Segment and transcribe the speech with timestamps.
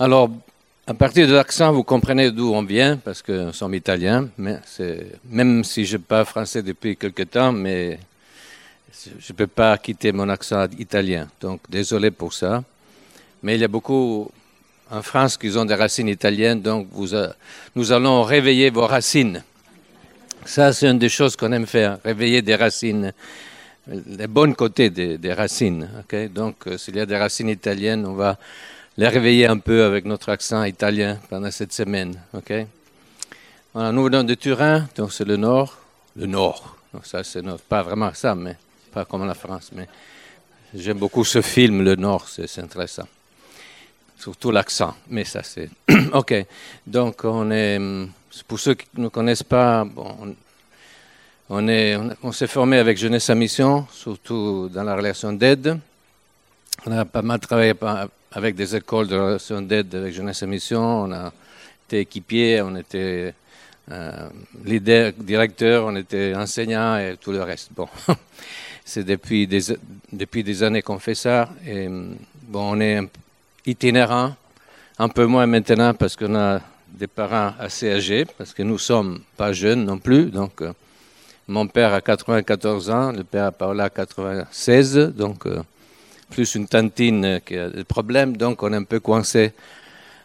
[0.00, 0.30] Alors,
[0.86, 5.64] à partir de l'accent, vous comprenez d'où on vient, parce que nous sommes italiens, même
[5.64, 7.98] si je parle français depuis quelque temps, mais
[9.04, 11.26] je ne peux pas quitter mon accent italien.
[11.40, 12.62] Donc, désolé pour ça.
[13.42, 14.30] Mais il y a beaucoup
[14.88, 17.08] en France qui ont des racines italiennes, donc vous,
[17.74, 19.42] nous allons réveiller vos racines.
[20.44, 23.12] Ça, c'est une des choses qu'on aime faire, réveiller des racines,
[23.88, 25.88] les bons côtés des, racines.
[26.32, 28.38] Donc, euh, s'il y a des racines italiennes, on va
[28.98, 32.20] les réveiller un peu avec notre accent italien pendant cette semaine.
[32.32, 35.78] nous venons de Turin, donc c'est le nord.
[36.16, 36.76] Le nord.
[37.04, 38.56] Ça, c'est pas vraiment ça, mais
[38.92, 39.70] pas comme la France.
[39.72, 39.86] Mais
[40.74, 43.06] j'aime beaucoup ce film, Le Nord, c'est intéressant.
[44.18, 45.70] Surtout l'accent, mais ça c'est.
[46.12, 46.34] ok.
[46.84, 47.78] Donc on est
[48.48, 49.86] pour ceux qui ne connaissent pas,
[51.48, 55.78] on, est, on, s'est formé avec Jeunesse à Mission, surtout dans la relation d'aide.
[56.84, 57.74] On a pas mal travaillé
[58.32, 61.04] avec des écoles de relation d'aide avec Jeunesse à Mission.
[61.04, 61.32] On a
[61.86, 63.34] été équipier, on était
[63.90, 64.28] euh,
[64.64, 67.70] leader, directeur, on était enseignant et tout le reste.
[67.74, 67.88] Bon,
[68.84, 69.60] c'est depuis des,
[70.12, 71.48] depuis des années qu'on fait ça.
[71.66, 71.88] Et
[72.42, 73.00] bon, on est
[73.64, 74.34] itinérant,
[74.98, 79.20] un peu moins maintenant parce qu'on a des parents assez âgés, parce que nous sommes
[79.36, 80.26] pas jeunes non plus.
[80.26, 80.72] Donc, euh,
[81.46, 85.62] mon père a 94 ans, le père Paola a 96, donc euh,
[86.30, 88.36] plus une tantine qui a des problèmes.
[88.36, 89.52] Donc, on est un peu coincé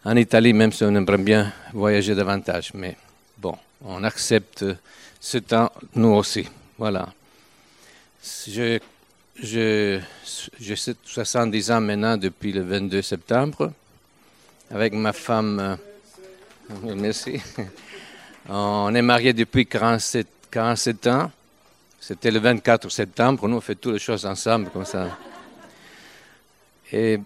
[0.06, 2.72] en Italie, même si on aimerait bien voyager davantage.
[2.74, 2.96] Mais
[3.38, 4.66] bon, on accepte
[5.20, 6.48] ce temps, nous aussi.
[6.78, 7.08] Voilà.
[8.48, 8.80] Je,
[9.42, 10.00] je,
[10.60, 13.72] j'ai 70 ans maintenant depuis le 22 septembre,
[14.72, 15.60] avec ma femme.
[15.60, 15.76] Euh,
[16.96, 17.42] Merci.
[18.50, 21.32] On est mariés depuis 47, 47 ans.
[22.00, 23.48] C'était le 24 septembre.
[23.48, 25.18] Nous, on fait toutes les choses ensemble comme ça.
[26.94, 27.20] Et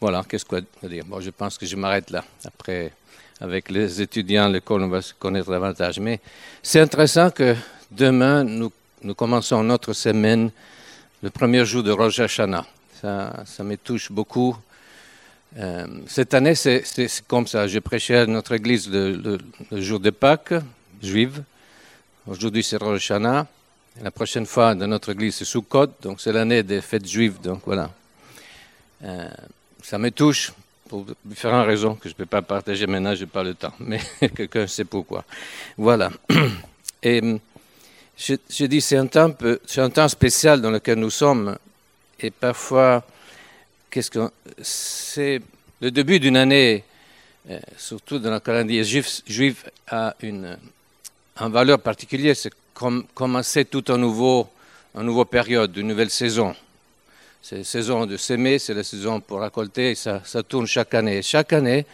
[0.00, 1.04] voilà, qu'est-ce que je dire?
[1.04, 2.24] Bon, je pense que je m'arrête là.
[2.42, 2.90] Après,
[3.38, 6.00] avec les étudiants, l'école, on va se connaître davantage.
[6.00, 6.20] Mais
[6.62, 7.54] c'est intéressant que
[7.90, 10.50] demain, nous, nous commençons notre semaine,
[11.22, 12.64] le premier jour de Rosh Hashanah.
[12.98, 14.56] Ça, ça me touche beaucoup
[15.58, 16.82] euh, cette année, c'est
[17.26, 17.66] comme ça.
[17.66, 19.38] Je prêchais à notre église le,
[19.72, 20.54] jour de Pâques,
[21.02, 21.42] juive.
[22.26, 23.46] Aujourd'hui, c'est Rosh Hashanah.
[24.02, 25.88] La prochaine fois, dans notre église, c'est Sukkot.
[26.00, 27.38] Donc, c'est l'année des fêtes juives.
[27.42, 27.90] Donc, voilà.
[29.04, 29.28] Euh,
[29.82, 30.52] ça me touche
[30.88, 33.72] pour différentes raisons que je ne peux pas partager maintenant, je n'ai pas le temps.
[33.80, 34.00] Mais
[34.34, 35.24] quelqu'un sait pourquoi.
[35.76, 36.10] Voilà.
[37.02, 37.20] Et
[38.16, 39.32] je, je dis, c'est un, temps,
[39.76, 41.56] un temps spécial dans lequel nous sommes.
[42.18, 43.02] Et parfois,
[43.90, 45.40] qu'est-ce que c'est
[45.80, 46.84] le début d'une année,
[47.48, 50.58] euh, surtout dans le calendrier juif, juif a une,
[51.40, 54.48] valeur particulière, c'est comme, commencer tout un nouveau,
[54.94, 56.54] un nouveau période, une nouvelle saison.
[57.42, 61.22] C'est la saison de s'aimer, c'est la saison pour récolter, ça, tourne chaque année.
[61.22, 61.86] chaque année,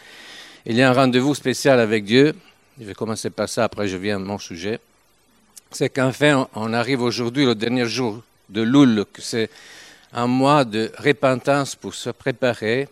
[0.65, 2.35] il y a un rendez-vous spécial avec Dieu.
[2.79, 4.79] Je vais commencer par ça, après je viens à mon sujet.
[5.71, 9.49] C'est qu'enfin, on arrive aujourd'hui, le dernier jour de Loul, que c'est
[10.13, 12.89] un mois de repentance pour se préparer,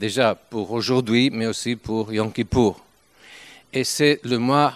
[0.00, 2.82] déjà pour aujourd'hui, mais aussi pour Yom Kippour.
[3.72, 4.74] Et c'est le mois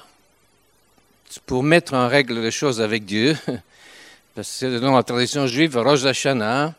[1.46, 3.36] pour mettre en règle les choses avec Dieu,
[4.34, 6.74] parce que dans la tradition juive, Rosh Hashanah,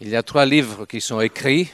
[0.00, 1.72] il y a trois livres qui sont écrits,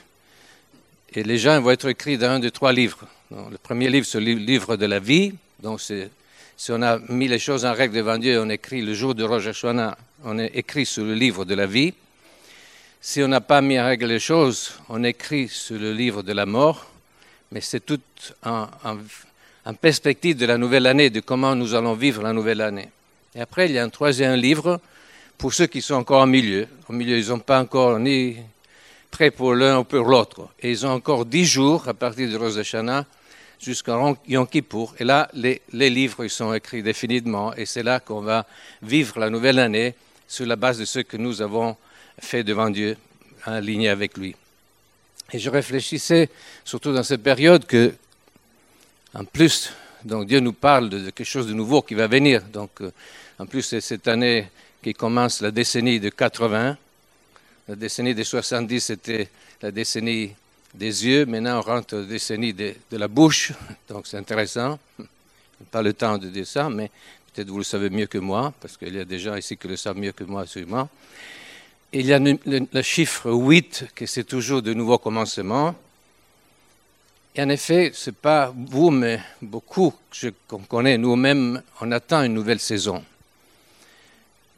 [1.14, 3.06] et les gens vont être écrits dans un des trois livres.
[3.30, 7.38] le premier livre, c'est le livre de la vie, donc si on a mis les
[7.38, 10.86] choses en règle devant Dieu, on écrit le jour de Rosh Hashanah, on est écrit
[10.86, 11.92] sur le livre de la vie.
[13.00, 16.32] Si on n'a pas mis en règle les choses, on écrit sur le livre de
[16.32, 16.86] la mort,
[17.52, 18.00] mais c'est tout
[18.42, 18.66] en,
[19.80, 22.88] perspective de la nouvelle année, de comment nous allons vivre la nouvelle année.
[23.34, 24.80] Et après, il y a un troisième livre
[25.38, 26.66] pour ceux qui sont encore au milieu.
[26.88, 28.36] Au milieu, ils n'ont pas encore ni
[29.10, 30.48] prêt pour l'un ou pour l'autre.
[30.60, 33.06] Et ils ont encore dix jours à partir de Rosh Hashanah
[33.60, 34.94] jusqu'à Yom Kippour.
[34.98, 37.54] Et là, les, livres sont écrits définitivement.
[37.54, 38.46] Et c'est là qu'on va
[38.82, 39.94] vivre la nouvelle année
[40.26, 41.76] sur la base de ce que nous avons
[42.18, 42.96] fait devant Dieu,
[43.44, 44.34] aligné avec lui.
[45.32, 46.28] Et je réfléchissais,
[46.64, 47.94] surtout dans cette période, que,
[49.14, 49.72] en plus,
[50.04, 52.42] donc Dieu nous parle de quelque chose de nouveau qui va venir.
[52.52, 52.92] Donc, euh,
[53.38, 54.48] en plus, cette année
[54.84, 56.76] qui commence la décennie de 80.
[57.68, 59.28] La décennie des 70, c'était
[59.62, 60.32] la décennie
[60.74, 61.24] des yeux.
[61.24, 63.52] Maintenant, on rentre dans la décennie de, la bouche.
[63.88, 64.78] Donc, c'est intéressant.
[65.70, 66.90] Pas le temps de dire ça, mais
[67.32, 69.66] peut-être vous le savez mieux que moi, parce qu'il y a des gens ici qui
[69.66, 70.88] le savent mieux que moi, sûrement
[71.94, 75.76] il y a le, chiffre 8, que c'est toujours de nouveaux commencements.
[77.36, 79.94] Et en effet, ce n'est pas vous, mais beaucoup
[80.48, 83.04] qu'on connaît nous-mêmes, on attend une nouvelle saison.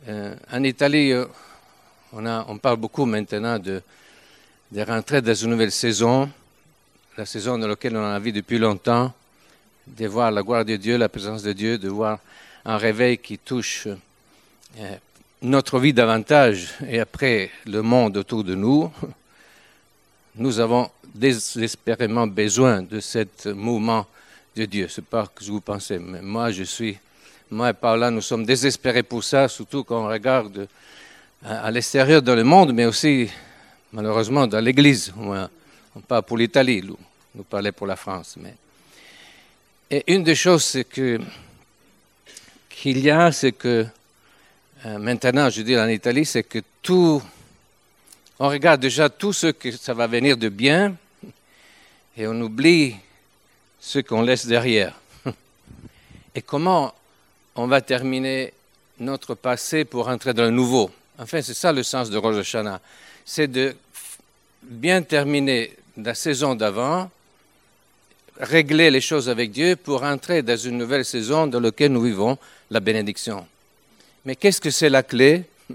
[0.08, 1.26] Euh, en Italie, euh,
[2.12, 3.82] on, parle beaucoup maintenant de,
[4.86, 6.30] rentrer dans une nouvelle saison.
[7.16, 9.12] la saison dans laquelle on a vu depuis longtemps,
[9.84, 12.20] de voir la gloire de Dieu, la présence de Dieu, de voir
[12.64, 13.88] un réveil qui touche
[14.78, 14.96] euh,
[15.42, 18.92] notre vie davantage et après le monde autour de nous,
[20.36, 24.06] nous avons désespérément besoin de ce mouvement
[24.54, 24.86] de Dieu.
[24.86, 26.96] Ce n'est pas ce que vous pensez, mais moi je suis,
[27.50, 30.66] moi et Paula, nous sommes désespérés pour ça, surtout quand on regarde
[31.44, 33.30] à, l'extérieur dans le monde, mais aussi
[33.92, 35.12] malheureusement dans l'Église.
[35.16, 36.98] On parle pour l'Italie, nous,
[37.34, 38.36] nous parlons pour la France.
[38.40, 38.54] Mais...
[39.90, 41.20] Et une des choses que,
[42.68, 43.86] qu'il y a, c'est que
[44.84, 47.22] euh, maintenant, je dis en Italie, c'est que tout,
[48.40, 50.96] on regarde déjà tout ce que ça va venir de bien
[52.16, 52.96] et on oublie
[53.80, 54.94] ce qu'on laisse derrière.
[56.34, 56.92] Et comment
[57.56, 58.52] on va terminer
[59.00, 60.90] notre passé pour entrer dans le nouveau.
[61.18, 62.80] Enfin, c'est ça le sens de Rosh Hashanah.
[63.24, 63.74] C'est de
[64.62, 67.10] bien terminer la saison d'avant,
[68.38, 72.36] régler les choses avec Dieu pour entrer dans une nouvelle saison dans laquelle nous vivons
[72.70, 73.46] la bénédiction.
[74.24, 75.44] Mais qu'est-ce que c'est la clé?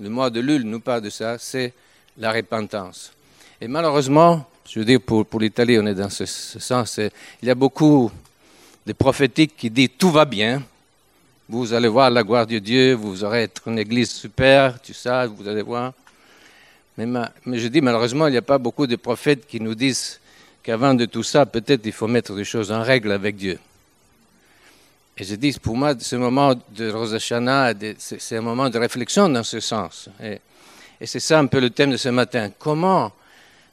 [0.00, 1.74] Le mois de Lul nous parle de ça, c'est
[2.16, 3.12] la repentance.
[3.60, 6.98] Et malheureusement, je veux dire, pour, pour l'Italie, on est dans ce, sens,
[7.42, 8.10] il y a beaucoup
[8.88, 10.62] de prophétiques qui disent tout va bien,
[11.46, 15.26] vous allez voir la gloire de Dieu, vous aurez être une église super, tu sais,
[15.26, 15.92] vous allez voir.
[16.96, 17.04] Mais,
[17.44, 20.18] mais je dis, malheureusement, il n'y a pas beaucoup de prophètes qui nous disent
[20.62, 23.58] qu'avant de tout ça, peut-être il faut mettre des choses en règle avec Dieu.
[25.18, 29.28] Et je dis, pour moi, ce moment de Rosh Hashanah, c'est un moment de réflexion
[29.28, 30.08] dans ce sens.
[30.22, 30.40] Et,
[31.04, 32.50] c'est ça un peu le thème de ce matin.
[32.58, 33.12] Comment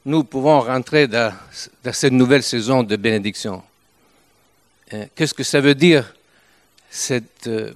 [0.04, 1.32] nous pouvons rentrer dans,
[1.90, 3.62] cette nouvelle saison de bénédiction?
[4.88, 6.14] Qu'est-ce que ça veut dire,
[6.90, 7.72] cette, euh,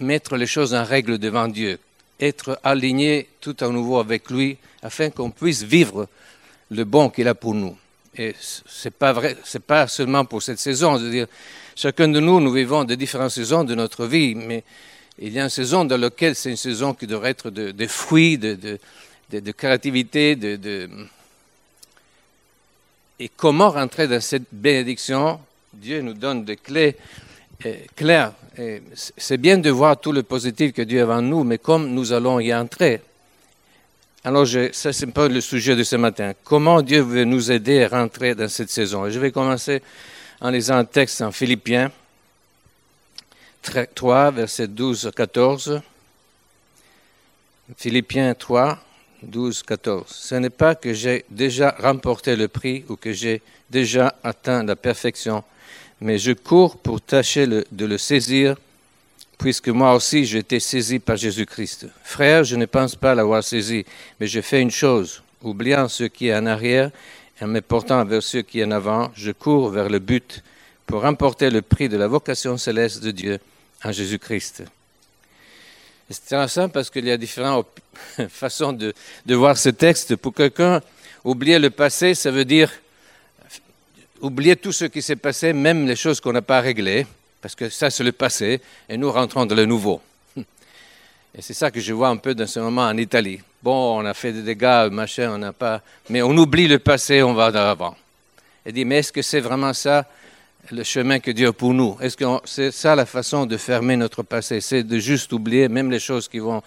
[0.00, 1.78] mettre les choses en règle devant Dieu,
[2.20, 6.08] être aligné tout à nouveau avec lui, afin qu'on puisse vivre
[6.70, 7.76] le bon qu'il a pour nous.
[8.16, 8.34] Et
[8.66, 9.14] c'est pas
[9.66, 10.98] pas seulement pour cette saison.
[10.98, 11.26] Dire,
[11.74, 14.64] chacun de nous, nous vivons de différentes saisons de notre vie, mais
[15.18, 18.38] il y a une saison dans laquelle c'est une saison qui devrait être de, fruits,
[18.38, 18.78] de,
[19.30, 20.88] de, créativité, de,
[23.18, 25.40] Et comment rentrer dans cette bénédiction?
[25.72, 26.96] Dieu nous donne des clés
[27.64, 28.32] euh, claires.
[29.16, 32.12] C'est bien de voir tout le positif que Dieu a en nous, mais comme nous
[32.12, 33.00] allons y entrer,
[34.24, 36.32] alors, ça, c'est pas le sujet de ce matin.
[36.44, 39.10] Comment Dieu veut nous aider à rentrer dans cette saison?
[39.10, 39.82] je vais commencer
[40.40, 41.90] en lisant un texte en Philippiens
[43.62, 45.82] 3, verset 12 à 14.
[47.76, 48.78] Philippiens 3,
[49.22, 50.06] 12, 14.
[50.08, 54.76] Ce n'est pas que j'ai déjà remporté le prix ou que j'ai déjà atteint la
[54.76, 55.44] perfection,
[56.00, 58.56] mais je cours pour tâcher de le saisir
[59.38, 61.86] puisque moi aussi j'ai été saisi par Jésus-Christ.
[62.04, 63.84] Frère, je ne pense pas l'avoir saisi,
[64.20, 66.90] mais je fais une chose, oubliant ce qui est en arrière
[67.40, 70.42] et me portant vers ce qui est en avant, je cours vers le but
[70.86, 73.38] pour remporter le prix de la vocation céleste de Dieu
[73.84, 74.64] en Jésus-Christ.
[76.10, 77.68] C'est intéressant parce qu'il y a différentes
[78.28, 78.92] façons de,
[79.24, 80.16] de voir ce texte.
[80.16, 80.80] Pour quelqu'un,
[81.24, 82.70] oublier le passé, ça veut dire
[84.20, 87.06] oublier tout ce qui s'est passé, même les choses qu'on n'a pas réglées
[87.42, 90.00] parce que ça c'est le passé, et nous rentrons dans le nouveau.
[91.34, 93.40] Et c'est ça que je vois un peu dans ce moment en Italie.
[93.62, 95.82] Bon, on a fait des dégâts, machin, on n'a pas...
[96.08, 97.96] Mais on oublie le passé, on va d'avant.
[98.64, 100.06] Et dit, mais est-ce que c'est vraiment ça?
[100.70, 103.96] Le chemin que Dieu a pour nous Est-ce que c'est ça la façon de fermer
[103.96, 104.60] notre passé?
[104.60, 106.62] C'est de juste oublier même les choses qu'on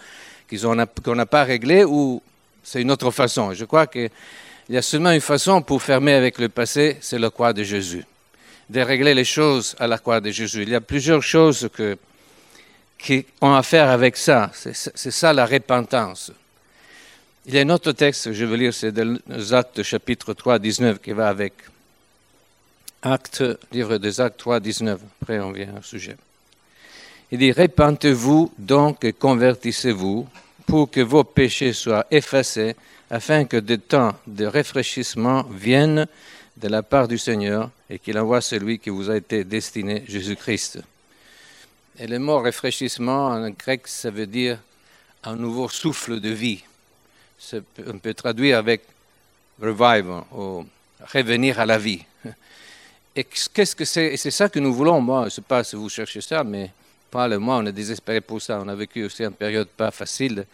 [1.15, 2.21] n'a pas réglées ou
[2.63, 3.53] c'est une autre façon?
[3.53, 4.09] Je crois qu'il
[4.69, 8.05] y a seulement une façon pour fermer avec le passé, c'est le croix de Jésus
[8.69, 10.63] de régler les choses à la croix de Jésus.
[10.63, 11.97] Il y a plusieurs choses que,
[12.97, 14.51] qui ont à faire avec ça.
[14.53, 16.31] C'est ça la repentance.
[17.45, 19.17] Il y a un autre texte, je veux lire, c'est dans
[19.51, 21.53] Actes chapitre 3, 19 qui va avec.
[23.05, 24.99] Actes, livre des Actes 3, 19.
[25.21, 26.17] Après, on vient au sujet.
[27.31, 30.27] Il dit Répentez-vous donc et convertissez-vous
[30.65, 32.75] pour que vos péchés soient effacés,
[33.11, 36.07] afin que des temps de rafraîchissement viennent
[36.57, 40.79] de la part du Seigneur et qu'il envoie celui qui vous a été destiné, Jésus-Christ.
[41.99, 44.57] Et le mot réfléchissement en grec, ça veut dire
[45.23, 46.63] un nouveau souffle de vie.
[47.85, 48.81] On peut traduire avec
[49.61, 50.65] revival ou
[51.13, 52.03] revenir à la vie.
[53.15, 54.99] Et qu'est-ce que c'est c'est ça que nous voulons.
[54.99, 56.71] Moi, je ne sais pas si vous cherchez ça, mais
[57.09, 58.61] pas le moi, on est désespéré pour ça.
[58.61, 60.45] On a vécu aussi une période pas facile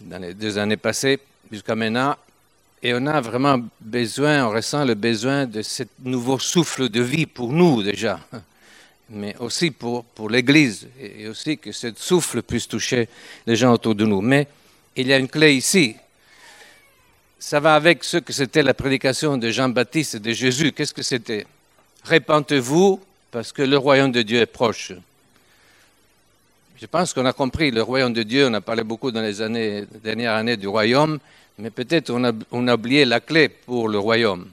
[0.00, 1.18] dans les deux années passées
[1.50, 2.16] jusqu'à maintenant.
[2.82, 7.26] Et on a vraiment besoin, on ressent le besoin de ce nouveau souffle de vie
[7.26, 8.20] pour nous déjà,
[9.10, 13.06] mais aussi pour, pour l'Église, et aussi que ce souffle puisse toucher
[13.46, 14.22] les gens autour de nous.
[14.22, 14.48] Mais
[14.96, 15.96] il y a une clé ici.
[17.40, 20.72] Ça va avec ce que c'était la prédication de Jean-Baptiste et de Jésus.
[20.72, 21.46] Qu'est-ce que c'était?
[22.04, 24.92] Répentez-vous parce que le royaume de Dieu est proche.
[26.78, 28.46] Je pense qu'on a compris le royaume de Dieu.
[28.46, 31.18] On a parlé beaucoup dans les années, dernières années du royaume,
[31.58, 34.46] mais peut-être on a, oublié la clé pour le royaume.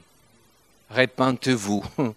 [0.90, 1.84] Répentez-vous.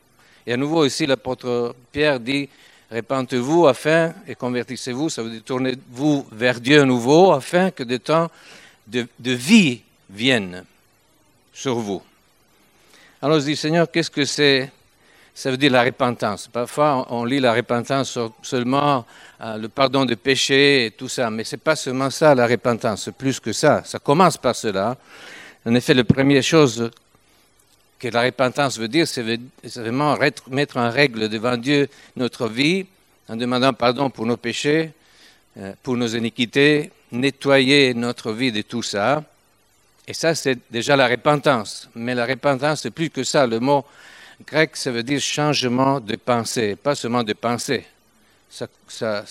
[0.48, 2.48] Et à nouveau ici, l'apôtre Pierre dit
[2.90, 8.30] Répentez-vous afin, et convertissez-vous, ça veut dire tournez-vous vers Dieu nouveau, afin que des temps
[8.88, 9.82] de vie
[10.12, 10.64] viennent
[11.54, 12.02] sur vous.
[13.22, 14.72] Alors je dis Seigneur, qu'est-ce que c'est?
[15.34, 16.48] Ça veut dire la repentance.
[16.48, 19.06] Parfois, on lit la repentance seulement
[19.42, 22.46] euh, le pardon des péchés et tout ça, mais ce n'est pas seulement ça la
[22.46, 23.82] repentance, c'est plus que ça.
[23.86, 24.98] Ça commence par cela.
[25.66, 26.92] En effet, la première chose
[27.98, 29.24] que la repentance veut dire, c'est
[29.76, 30.18] vraiment
[30.50, 32.86] mettre en règle devant Dieu notre vie
[33.30, 34.92] en demandant pardon pour nos péchés,
[35.58, 39.24] euh, pour nos iniquités, nettoyer notre vie de tout ça.
[40.08, 41.90] Et ça, c'est déjà la repentance.
[41.96, 43.46] Mais la repentance, c'est plus que ça.
[43.46, 43.86] Le mot
[44.46, 47.86] grec, ça veut dire changement de pensée, pas seulement de pensée.
[48.50, 49.24] Ça, ça,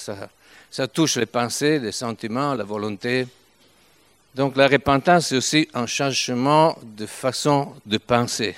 [0.71, 3.27] ça, touche les pensées, les sentiments, la volonté.
[4.35, 8.55] Donc la repentance, c'est aussi un changement de façon de penser.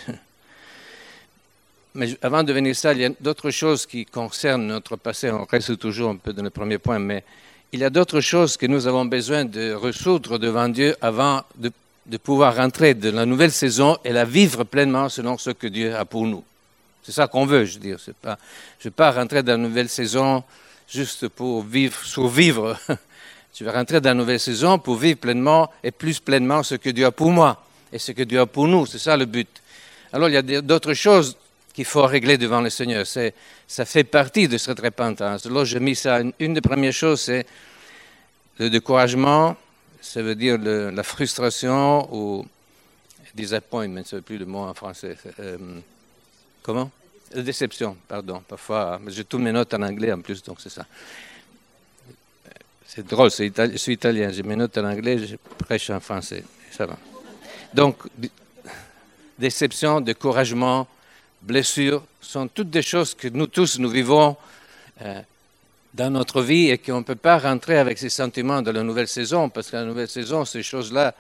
[1.95, 5.31] Mais avant de venir ça, il y a d'autres choses qui concernent notre passé.
[5.31, 7.25] On reste toujours un peu dans le premier point, mais
[7.73, 11.71] il y a d'autres choses que nous avons besoin de résoudre devant Dieu avant de
[12.06, 15.94] de pouvoir rentrer dans la nouvelle saison et la vivre pleinement selon ce que Dieu
[15.94, 16.42] a pour nous.
[17.02, 17.99] C'est ça qu'on veut, je veux dire.
[18.04, 18.35] Je ne
[18.85, 20.42] veux pas rentrer dans la nouvelle saison
[20.88, 22.78] juste pour vivre, survivre.
[23.54, 26.90] je veux rentrer dans la nouvelle saison pour vivre pleinement et plus pleinement ce que
[26.90, 28.87] Dieu a pour moi et ce que Dieu a pour nous.
[28.87, 29.49] C'est ça le but.
[30.12, 31.37] Alors il y a d'autres choses
[31.73, 33.06] qu'il faut régler devant le Seigneur.
[33.06, 35.47] Ça fait partie de cette repentance.
[35.47, 36.21] Alors j'ai mis ça.
[36.38, 37.47] Une des premières choses, c'est
[38.59, 39.56] le découragement,
[40.02, 42.44] ça veut dire la frustration ou
[43.35, 45.16] disappointment, ça veut plus le mot en français.
[45.40, 45.56] Euh,
[46.62, 46.90] comment?
[47.32, 48.42] La déception, pardon.
[48.47, 50.85] Parfois, j'ai toutes mes notes en anglais en plus, donc c'est ça.
[52.87, 56.85] C'est drôle, je suis italien, j'ai mes notes en anglais, je prêche en français, ça
[56.85, 56.99] va.
[57.73, 57.97] Donc,
[59.38, 60.87] déception, découragement,
[61.40, 64.37] blessure, sont toutes des choses que nous tous, nous vivons
[65.00, 65.23] euh,
[65.94, 69.08] dans notre vie et qu'on ne peut pas rentrer avec ces sentiments dans la nouvelle
[69.08, 71.14] saison, parce que la nouvelle saison, ces choses-là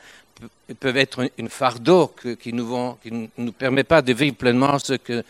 [0.80, 5.22] peuvent être une fardeau qui ne nous, permet pas de vivre pleinement ce que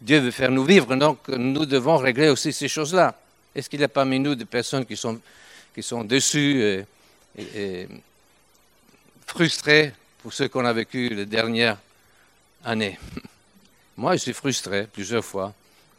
[0.00, 0.94] Dieu veut faire nous vivre.
[0.96, 3.14] Donc, nous devons régler aussi ces choses-là.
[3.54, 5.18] Est-ce qu'il y a parmi nous des personnes qui sont,
[5.74, 6.86] qui sont déçues et,
[7.38, 7.88] et,
[9.26, 9.92] frustrées
[10.22, 11.78] pour ce qu'on a vécu les dernières
[12.64, 12.98] années
[13.96, 15.52] Moi, je suis frustré plusieurs fois.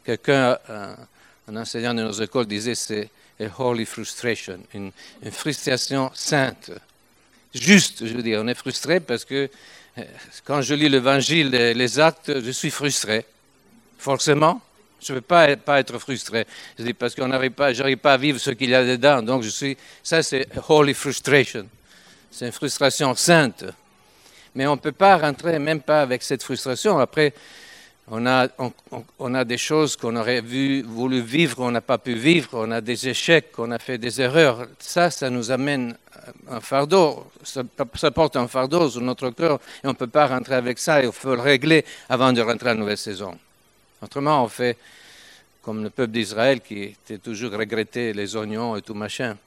[0.04, 0.58] Quelqu'un
[1.52, 4.92] un enseignant de nos écoles disait c'est a holy frustration, une,
[5.30, 6.70] frustration sainte.
[7.54, 9.50] Juste, je veux dire, on est frustré parce que
[9.98, 10.02] euh,
[10.44, 13.26] quand je lis l'évangile et les actes, je suis frustré.
[13.98, 14.62] Forcément,
[15.00, 16.46] je ne veux pas, pas être frustré.
[16.78, 19.22] Je dis parce qu'on n'arrive pas, pas à vivre ce qu'il y a dedans.
[19.22, 21.68] Donc je suis, ça c'est holy frustration.
[22.30, 23.64] C'est une frustration sainte.
[24.54, 26.98] Mais on ne peut pas rentrer même pas avec cette frustration.
[26.98, 27.34] Après,
[28.14, 28.46] on a,
[29.18, 32.82] on, a des choses qu'on aurait voulu vivre, on n'a pas pu vivre, on a
[32.82, 34.66] des échecs, on a fait des erreurs.
[34.78, 35.96] Ça, ça nous amène
[36.50, 40.56] un fardeau, ça, porte un fardeau sur notre cœur et on ne peut pas rentrer
[40.56, 43.34] avec ça, il faut le régler avant de rentrer à la nouvelle saison.
[44.02, 44.76] Autrement, on fait
[45.62, 49.38] comme le peuple d'Israël qui était toujours regretté les oignons et tout machin.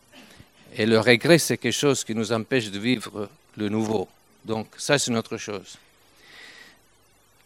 [0.76, 4.08] Et le regret, c'est quelque chose qui nous empêche de vivre le nouveau.
[4.44, 5.78] Donc ça, c'est une autre chose.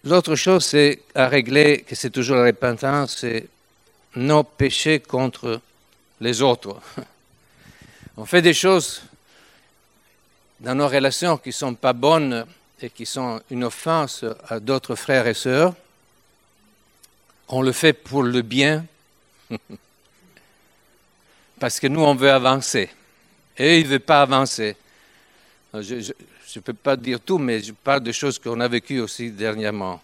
[0.06, 3.48] L'autre chose, c'est à régler, que c'est toujours la repentance, c'est
[4.16, 5.60] nos péchés contre
[6.22, 6.80] les autres.
[8.18, 9.02] On fait des choses
[10.60, 12.46] dans nos relations qui ne sont pas bonnes
[12.82, 15.74] et qui sont une offense à d'autres frères et sœurs.
[17.50, 18.86] On le fait pour le bien,
[21.60, 22.90] parce que nous, on veut avancer.
[23.58, 24.78] Et il ne veut pas avancer.
[26.58, 30.02] Ne peux pas dire tout, mais je parle de choses qu'on a vécues aussi dernièrement.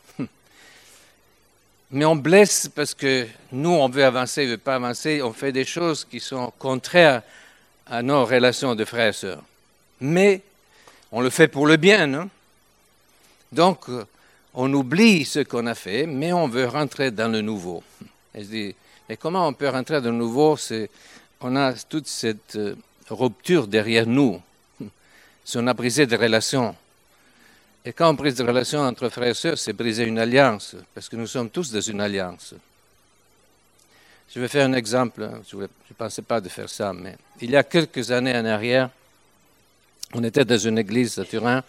[1.91, 5.33] Mais on blesse parce que nous, on veut avancer, on ne veut pas avancer, on
[5.33, 7.23] fait des choses qui sont contraires
[7.87, 9.43] à nos relations de frères et sœurs.
[10.01, 10.41] Mais
[11.11, 12.29] on le fait pour le bien, non?
[13.51, 13.85] Donc,
[14.53, 17.83] on oublie ce qu'on a fait, mais on veut rentrer dans le nouveau.
[18.35, 18.75] Et je dis,
[19.07, 20.57] mais comment on peut rentrer dans le nouveau?
[21.41, 22.75] On a toute cette euh,
[23.09, 24.41] rupture derrière nous
[25.45, 26.75] si on a brisé des relations.
[27.85, 31.07] Et quand on brise des relations entre frères et sœurs, c'est briser une alliance, parce
[31.07, 32.55] que nous sommes tous dans une alliance.
[34.33, 37.55] Je vais faire un exemple, je ne pensais pas de faire ça, mais il y
[37.55, 38.89] a quelques années en arrière,
[40.13, 41.63] On était dans une église à Turin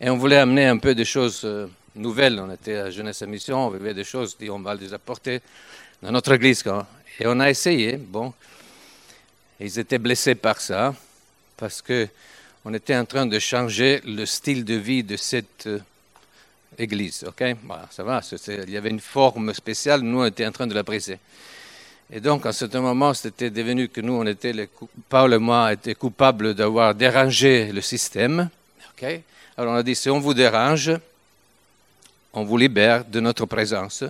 [0.00, 2.38] et on voulait amener un peu de choses euh, nouvelles.
[2.40, 5.40] On était à Jeunesse à Mission, on vivait des choses, on va les apporter
[6.02, 6.64] dans notre église.
[7.20, 7.96] Et on a essayé.
[7.96, 8.32] Bon,
[9.60, 10.94] ils étaient blessés par ça
[11.56, 12.08] parce que
[12.64, 15.80] on était en train de changer le style de vie de cette euh,
[16.78, 17.24] église.
[17.26, 17.44] Ok,
[17.90, 18.20] ça va.
[18.48, 20.02] Il y avait une forme spéciale.
[20.02, 21.18] Nous, on était en train de la briser.
[22.10, 24.68] Et donc, à certain moment, c'était devenu que nous, on était, les,
[25.08, 28.48] Paul et moi, étaient coupables d'avoir dérangé le système.
[28.92, 29.22] Okay?
[29.56, 30.92] Alors, on a dit, si on vous dérange,
[32.32, 34.04] on vous libère de notre présence.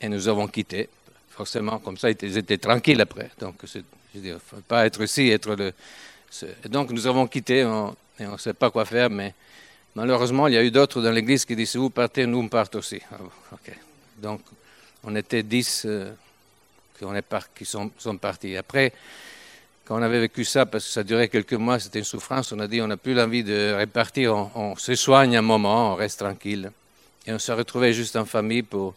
[0.00, 0.88] Et nous avons quitté.
[1.30, 3.30] Forcément, comme ça, ils étaient tranquilles après.
[3.40, 3.80] Donc, je
[4.20, 5.72] dire, faut pas être ici, être le.
[6.42, 9.34] Et donc, nous avons quitté, et on ne sait pas quoi faire, mais
[9.94, 12.48] malheureusement, il y a eu d'autres dans l'église qui disent, si vous partez, nous, on
[12.48, 13.00] part aussi.
[13.12, 13.16] Ah,
[14.18, 14.40] donc,
[15.04, 15.86] on était dix
[17.54, 18.56] qui sont, partis.
[18.56, 18.92] Après,
[19.84, 22.58] quand on avait vécu ça, parce que ça durait quelques mois, c'était une souffrance, on
[22.60, 26.20] a dit on n'a plus l'envie de répartir, on, se soigne un moment, on reste
[26.20, 26.70] tranquille.
[27.26, 28.94] Et on se retrouvait juste en famille pour,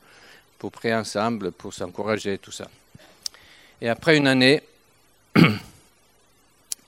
[0.59, 2.67] pour prier ensemble, pour s'encourager, tout ça.
[3.81, 4.61] Et après une année,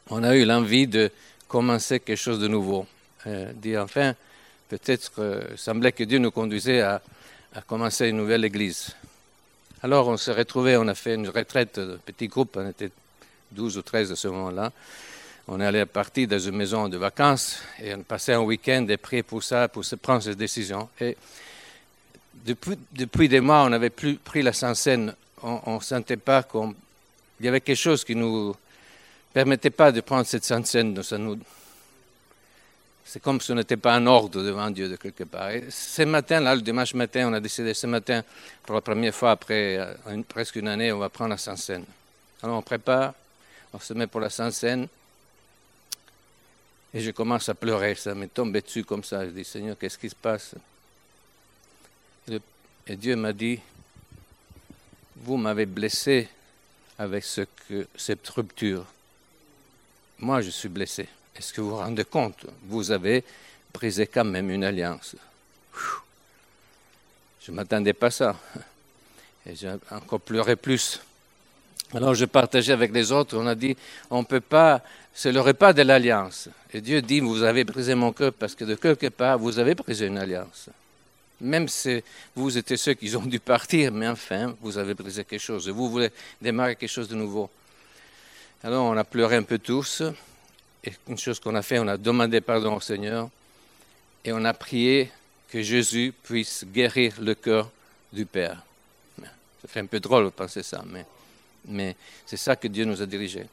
[0.09, 1.11] on a eu l'envie de
[1.47, 2.85] commencer quelque chose de nouveau.
[3.27, 4.15] Euh, enfin,
[4.67, 7.01] peut-être, euh, semblait que Dieu nous conduisait à,
[7.67, 8.95] commencer une nouvelle église.
[9.81, 12.91] Alors on s'est retrouvés, on a fait une retraite, de petit groupe, on était
[13.51, 14.71] 12 ou 13 à ce moment-là.
[15.47, 18.97] On est allé partir dans une maison de vacances et on passait un week-end et
[18.97, 20.89] prié pour ça, pour se prendre cette décision.
[21.01, 21.17] Et
[22.45, 25.15] depuis, des mois, on n'avait plus pris la scène.
[25.41, 26.73] On ne sentait pas qu'il
[27.41, 28.55] y avait quelque chose qui nous
[29.33, 31.01] permettait pas de prendre cette scène.
[31.03, 31.39] Ça nous,
[33.05, 35.50] c'est comme si on n'était pas en ordre devant Dieu de quelque part.
[35.69, 38.24] Ce matin-là, le dimanche matin, on a décidé ce matin,
[38.63, 41.86] pour la première fois après euh, presque une année, on va prendre la Sainte-Seine.
[42.43, 43.13] Alors on prépare,
[43.74, 44.88] on se met pour la Sainte-Seine.
[46.93, 49.25] Et je commence à pleurer, ça m'est tombé dessus comme ça.
[49.25, 50.55] Je dis, Seigneur, qu'est-ce qui se passe?
[52.88, 53.59] Et Dieu m'a dit,
[55.15, 56.29] vous m'avez blessé
[56.98, 58.85] avec cette rupture.
[60.20, 61.08] Moi, je suis blessé.
[61.36, 62.46] Est-ce que vous vous rendez compte?
[62.64, 63.24] Vous avez
[63.74, 65.16] brisé quand même une alliance.
[67.42, 68.36] Je ne m'attendais pas à ça.
[69.46, 71.00] Et j'ai encore pleuré plus.
[71.94, 73.75] Alors je partageais avec les autres, on a dit,
[74.12, 76.50] on ne peut pas, c'est le repas de l'alliance.
[76.72, 79.74] Et Dieu dit, vous avez brisé mon cœur parce que de quelque part, vous avez
[79.74, 80.70] brisé une alliance.
[81.42, 82.03] Même si
[82.36, 85.68] vous étiez ceux qui ont dû partir, mais enfin, vous avez brisé quelque chose.
[85.68, 87.50] Et vous voulez démarrer quelque chose de nouveau.
[88.61, 90.03] Alors on a pleuré un peu tous.
[90.83, 93.29] Et une chose qu'on a fait, on a demandé pardon au Seigneur
[94.24, 95.09] et on a prié
[95.50, 97.69] que Jésus puisse guérir le cœur
[98.11, 98.61] du Père.
[99.22, 100.83] Ça fait un peu drôle de penser ça,
[101.65, 101.95] mais,
[102.25, 103.45] c'est ça que Dieu nous a dirigés.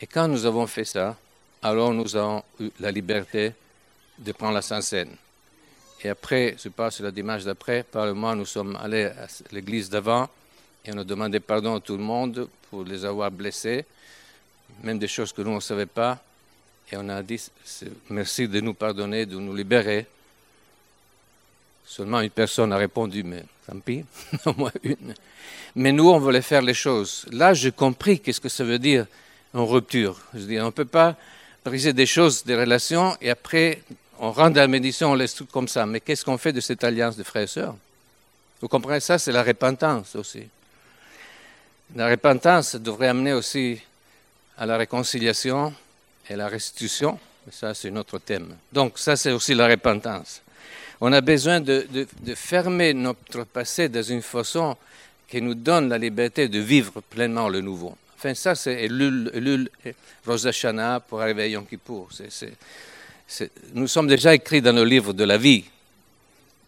[0.00, 1.16] Et quand nous avons fait ça,
[1.62, 3.52] alors nous avons eu la liberté
[4.18, 5.16] de prendre la Sainte-Seine.
[6.02, 9.88] Et après, je passe la dimanche d'après, par le mois, nous sommes allés à l'église
[9.88, 10.28] d'avant
[10.84, 13.86] et on a demandé pardon à tout le monde pour les avoir blessés,
[14.82, 16.18] même des choses que nous ne savait pas.
[16.90, 17.42] Et on a dit,
[18.10, 20.06] merci de nous pardonner, de nous libérer.
[21.84, 24.04] Seulement une personne a répondu, mais tant pis,
[24.46, 25.14] au moins une.
[25.74, 27.26] Mais nous, on voulait faire les choses.
[27.32, 29.06] Là, j'ai compris qu'est-ce que ça veut dire
[29.52, 30.20] en rupture.
[30.34, 31.16] Je dis, on ne peut pas
[31.64, 33.82] briser des choses, des relations, et après,
[34.18, 35.84] on rentre dans la méditation, on laisse tout comme ça.
[35.86, 37.74] Mais qu'est-ce qu'on fait de cette alliance de frères et sœurs?
[38.60, 39.18] Vous comprenez ça?
[39.18, 40.48] C'est la repentance aussi.
[41.94, 43.80] La repentance devrait amener aussi
[44.56, 45.72] à la réconciliation,
[46.28, 47.18] et la restitution.
[47.50, 48.56] Ça, c'est notre thème.
[48.72, 50.42] Donc, ça, c'est aussi la repentance.
[51.00, 51.86] On a besoin de,
[52.34, 54.76] fermer notre passé dans une façon
[55.28, 57.96] qui nous donne la liberté de vivre pleinement le nouveau.
[58.16, 59.68] Enfin, ça, c'est Elul,
[60.26, 61.66] Rosh Hashanah pour arriver à Yom
[63.74, 65.64] nous sommes déjà écrits dans le livre de la vie.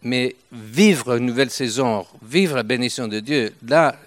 [0.03, 3.97] Mais vivre une nouvelle saison, vivre la bénédiction de Dieu, là,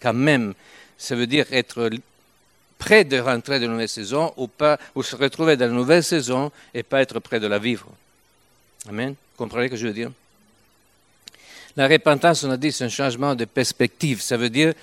[0.00, 0.54] quand même,
[0.98, 1.90] ça veut dire être
[2.78, 6.04] près de rentrer dans la nouvelle saison ou, pas, ou se retrouver dans la nouvelle
[6.04, 7.88] saison et pas être près de la vivre.
[8.88, 9.10] Amen.
[9.10, 10.12] Vous comprenez ce que je veux dire?
[11.76, 14.20] La repentance, on a dit, c'est un changement de perspective.
[14.20, 14.74] Ça veut dire,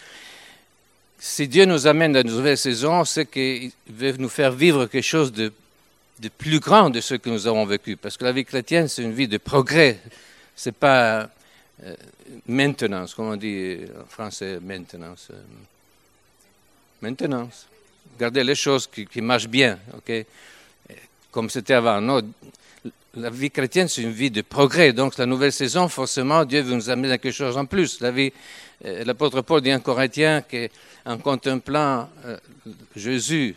[1.17, 5.03] si Dieu nous amène dans une nouvelle saison, c'est qu'il veut nous faire vivre quelque
[5.03, 5.51] chose de,
[6.19, 7.97] de, plus grand de ce que nous avons vécu.
[7.97, 9.99] Parce que la vie chrétienne, c'est une vie de progrès.
[10.55, 11.29] Ce n'est pas
[11.83, 11.95] euh,
[12.47, 15.27] maintenance, comme on dit en français, maintenance.
[15.31, 15.41] Euh,
[17.01, 17.67] maintenance
[18.19, 20.25] garder les choses qui, marchent bien, ok?
[21.31, 21.99] Comme c'était avant.
[21.99, 22.21] Non,
[23.15, 24.93] la vie chrétienne, c'est une vie de progrès.
[24.93, 27.99] Donc, la nouvelle saison, forcément, Dieu veut nous amener à quelque chose en plus.
[28.01, 28.31] La vie,
[28.85, 32.37] euh, l'apôtre Paul dit en Corinthien qu'en contemplant euh,
[32.95, 33.55] Jésus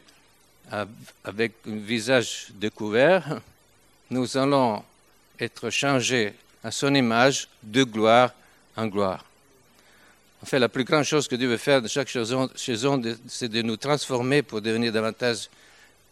[1.25, 3.40] avec un visage découvert,
[4.11, 4.83] nous allons
[5.40, 8.33] être changés à son image de gloire
[8.77, 9.27] en gloire.
[10.42, 13.62] En fait, la plus grande chose que Dieu veut faire de chaque saison, c'est de
[13.62, 15.48] nous transformer pour devenir davantage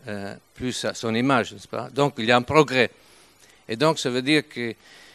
[0.09, 1.89] euh, plus à son image, n'est-ce pas?
[1.91, 2.91] Donc, il y a un progrès.
[3.69, 4.75] Et donc, ça veut dire que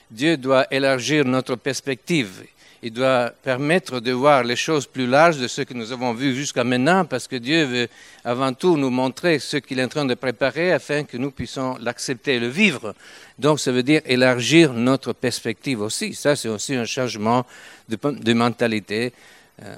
[0.10, 2.44] Dieu doit élargir notre perspective.
[2.84, 6.34] Il doit permettre de voir les choses plus larges de ce que nous avons vu
[6.36, 7.88] jusqu'à maintenant, parce que Dieu veut
[8.24, 11.78] avant tout nous montrer ce qu'il est en train de préparer afin que nous puissions
[11.80, 12.96] l'accepter et le vivre.
[13.38, 16.16] Donc, ça veut dire élargir notre perspective aussi.
[16.16, 17.46] Ça, c'est aussi un changement
[17.88, 19.14] de, mentalité,
[19.62, 19.76] euh,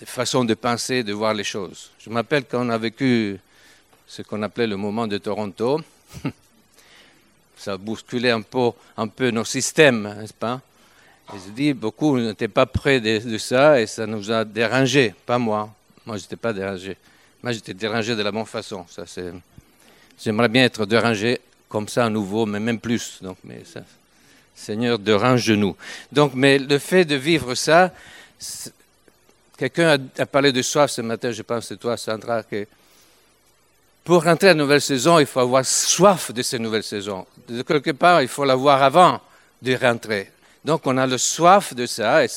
[0.00, 1.92] de façon de penser, de voir les choses.
[1.98, 3.38] Je m'appelle quand on a vécu
[4.06, 5.80] ce qu'on appelait le moment de Toronto.
[7.56, 8.42] Ça a bousculé un
[8.98, 10.60] un peu nos systèmes, n'est-ce pas?
[11.32, 15.72] Je dis, beaucoup n'étaient pas près de, ça et ça nous a dérangés, pas moi.
[16.04, 16.96] Moi, je n'étais pas dérangé.
[17.42, 18.84] Moi, j'étais dérangé de la bonne façon.
[18.88, 19.32] Ça, c'est...
[20.22, 23.18] J'aimerais bien être dérangé comme ça à nouveau, mais même plus.
[23.22, 23.80] Donc, mais ça,
[24.54, 25.76] Seigneur, dérange-nous.
[26.12, 27.92] Donc, mais le fait de vivre ça,
[29.56, 32.66] quelqu'un a, parlé de soif ce matin, je pense c'est toi, Sandra, que
[34.04, 37.26] pour rentrer à une nouvelle saison, il faut avoir soif de cette nouvelle saison.
[37.48, 39.20] De quelque part, il faut l'avoir avant
[39.62, 40.30] de rentrer.
[40.64, 42.28] Donc, on a le soif de ça, et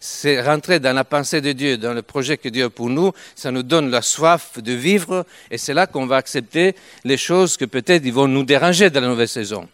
[0.00, 3.12] c'est rentrer dans la pensée de Dieu, dans le projet que Dieu a pour nous.
[3.36, 7.56] Ça nous donne la soif de vivre, et c'est là qu'on va accepter les choses
[7.56, 9.68] que peut-être ils vont nous déranger dans la nouvelle saison.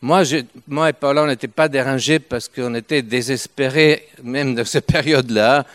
[0.00, 0.22] Moi,
[0.66, 5.66] moi et Paula, on n'était pas dérangés parce qu'on était désespérés, même dans cette période-là,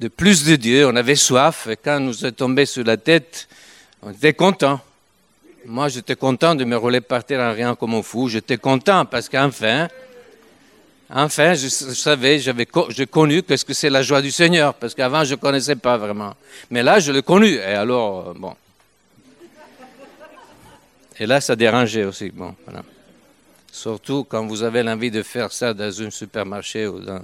[0.00, 0.86] de plus de Dieu.
[0.86, 3.48] On avait soif, et quand nous est tombé sur la tête,
[4.00, 4.80] on était content.
[5.66, 8.28] Moi, j'étais content de me rouler par terre en rien comme un fou.
[8.28, 9.88] J'étais content parce qu'enfin,
[11.08, 15.24] enfin, je, savais, j'avais j'ai connu qu'est-ce que c'est la joie du Seigneur, parce qu'avant,
[15.24, 16.34] je ne connaissais pas vraiment.
[16.70, 17.54] Mais là, je l'ai connu.
[17.54, 18.54] Et alors, euh, bon.
[21.18, 22.30] Et là, ça dérangeait aussi.
[22.30, 22.54] Bon.
[23.72, 27.20] Surtout quand vous avez l'envie de faire ça dans un supermarché ou dans.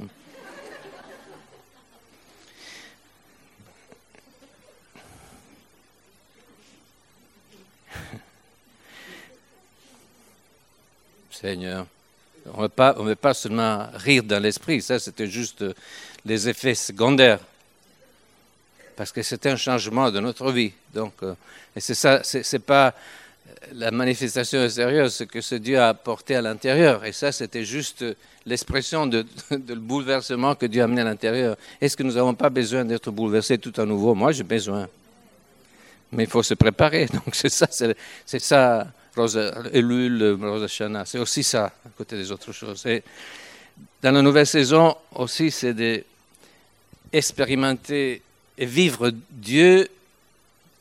[11.41, 11.87] Seigneur.
[12.55, 15.65] On ne veut pas seulement rire dans l'esprit, ça c'était juste
[16.25, 17.41] les effets secondaires.
[18.97, 20.73] Parce que c'est un changement de notre vie.
[20.93, 21.35] Donc, euh,
[21.75, 22.95] et c'est ça, c'est pas
[23.73, 27.05] la manifestation sérieuse, ce que ce Dieu a apporté à l'intérieur.
[27.07, 28.05] Et ça, c'était juste
[28.45, 31.57] l'expression de, de, le bouleversement que Dieu a amené à l'intérieur.
[31.81, 34.15] Est-ce que nous n'avons pas besoin d'être bouleversés tout à nouveau?
[34.15, 34.89] Moi, j'ai besoin.
[36.13, 37.07] Mais il faut se préparer.
[37.13, 41.05] Donc, c'est ça, c'est ça Rosa, Elul, Rosa Shana.
[41.05, 42.87] C'est aussi ça, à côté des autres choses.
[44.03, 45.75] Dans la nouvelle saison aussi, c'est
[47.13, 48.23] d'expérimenter
[48.57, 49.89] et vivre Dieu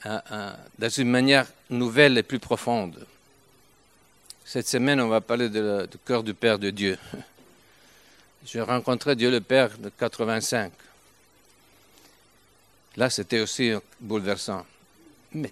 [0.03, 3.05] dans une manière nouvelle et plus profonde.
[4.45, 6.97] Cette semaine, on va parler du cœur du Père de Dieu.
[8.45, 10.71] J'ai rencontré Dieu le Père de 85.
[12.97, 14.65] Là, c'était aussi bouleversant.
[15.33, 15.51] Mais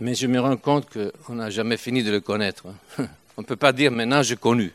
[0.00, 2.66] mais je me rends compte qu'on n'a jamais fini de le connaître.
[3.36, 4.72] On ne peut pas dire maintenant j'ai connu.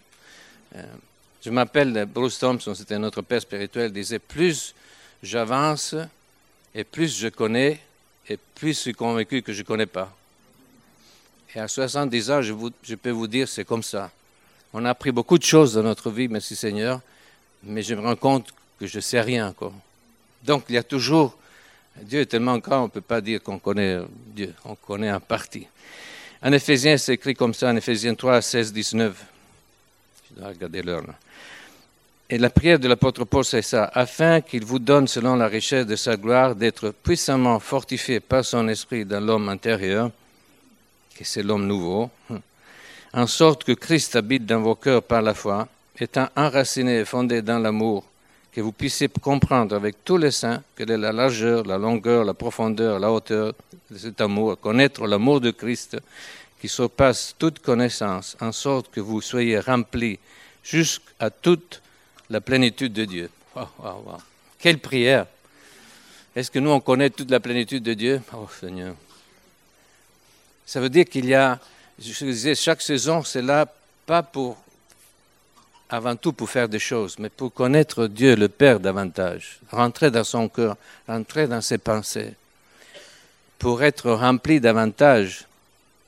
[0.75, 0.83] Euh,
[1.43, 4.73] je m'appelle Bruce Thompson, c'était notre père spirituel, disait plus
[5.23, 5.95] j'avance
[6.73, 7.79] et plus je connais
[8.29, 10.13] et plus je suis convaincu que je ne connais pas.
[11.55, 14.11] Et à 70 ans, je, je peux vous dire, c'est comme ça.
[14.73, 16.99] On a appris beaucoup de choses dans notre vie, merci Seigneur,
[17.63, 19.73] mais je me rends compte que je ne sais rien encore.
[20.43, 21.36] Donc il y a toujours
[22.03, 25.19] Dieu est tellement grand, on ne peut pas dire qu'on connaît Dieu, on connaît en
[25.19, 25.67] partie.
[26.41, 29.25] En Éphésiens, c'est écrit comme ça, en Éphésiens 3, 16, 19.
[30.29, 31.03] Je dois regarder l'heure.
[32.29, 35.85] Et la prière de l'apôtre Paul, c'est ça, afin qu'il vous donne, selon la richesse
[35.85, 40.11] de sa gloire, d'être puissamment fortifié par son esprit dans l'homme intérieur,
[41.15, 42.09] qui c'est l'homme nouveau,
[43.13, 47.41] en sorte que Christ habite dans vos cœurs par la foi, étant enraciné et fondé
[47.41, 48.05] dans l'amour,
[48.57, 52.33] que vous puissiez comprendre avec tous les saints quelle est la largeur, la longueur, la
[52.33, 53.53] profondeur, la hauteur
[53.91, 55.97] de cet amour, connaître l'amour de Christ
[56.59, 60.17] qui surpasse toute connaissance, en sorte que vous soyez remplis
[60.63, 61.83] jusqu'à toute
[62.31, 63.29] la plénitude de Dieu.
[64.57, 65.27] Quelle prière
[66.35, 68.23] Est-ce que nous, on connaît toute la plénitude de Dieu?
[68.33, 68.95] Oh Seigneur.
[70.65, 71.59] Ça veut dire qu'il y a,
[71.99, 73.71] je disais, chaque saison, c'est là
[74.07, 74.57] pas pour
[75.89, 80.23] avant tout pour faire des choses, mais pour connaître Dieu le Père davantage, rentrer dans
[80.23, 80.75] son cœur,
[81.07, 82.33] rentrer dans ses pensées,
[83.59, 85.45] pour être rempli davantage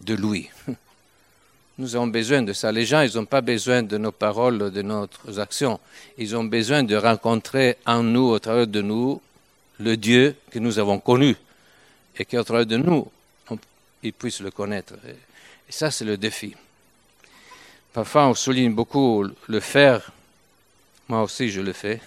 [0.01, 0.49] de lui.
[1.77, 2.71] Nous avons besoin de ça.
[2.73, 5.79] Les gens, ils n'ont pas besoin de nos paroles, de nos actions.
[6.17, 9.21] Ils ont besoin de rencontrer en nous, au travers de nous,
[9.79, 11.37] le Dieu que nous avons connu
[12.17, 13.09] et qui, au travers de nous,
[14.03, 14.95] ils puissent le connaître.
[15.05, 16.53] Et ça, c'est le défi.
[17.93, 20.11] Parfois, on souligne beaucoup le faire.
[21.07, 21.99] Moi aussi, je le fais.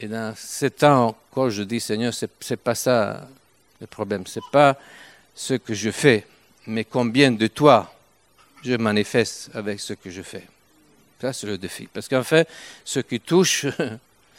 [0.00, 3.28] Et dans ce temps encore, je dis, Seigneur, ce n'est pas ça
[3.80, 4.26] le problème.
[4.26, 4.78] Ce n'est pas
[5.34, 6.26] ce que je fais,
[6.66, 7.92] mais combien de toi
[8.62, 10.46] je manifeste avec ce que je fais.
[11.20, 11.86] Ça, c'est le défi.
[11.92, 12.48] Parce qu'en fait,
[12.84, 13.66] ce qui touche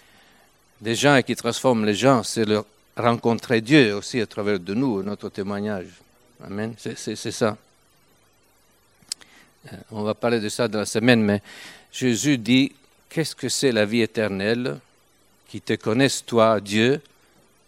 [0.81, 2.63] des gens et qui transforme les gens, c'est le
[2.97, 5.87] rencontrer Dieu aussi à travers de nous, notre témoignage.
[6.43, 6.73] Amen.
[6.77, 7.55] C'est ça.
[9.67, 11.41] Euh, on va parler de ça dans la semaine, mais
[11.91, 12.71] Jésus dit,
[13.09, 14.79] qu'est-ce que c'est la vie éternelle
[15.47, 17.01] Qui te connaisse, toi, Dieu,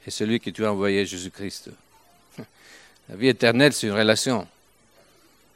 [0.05, 1.69] et celui que tu as envoyé, Jésus-Christ?
[3.09, 4.47] La vie éternelle, c'est une relation.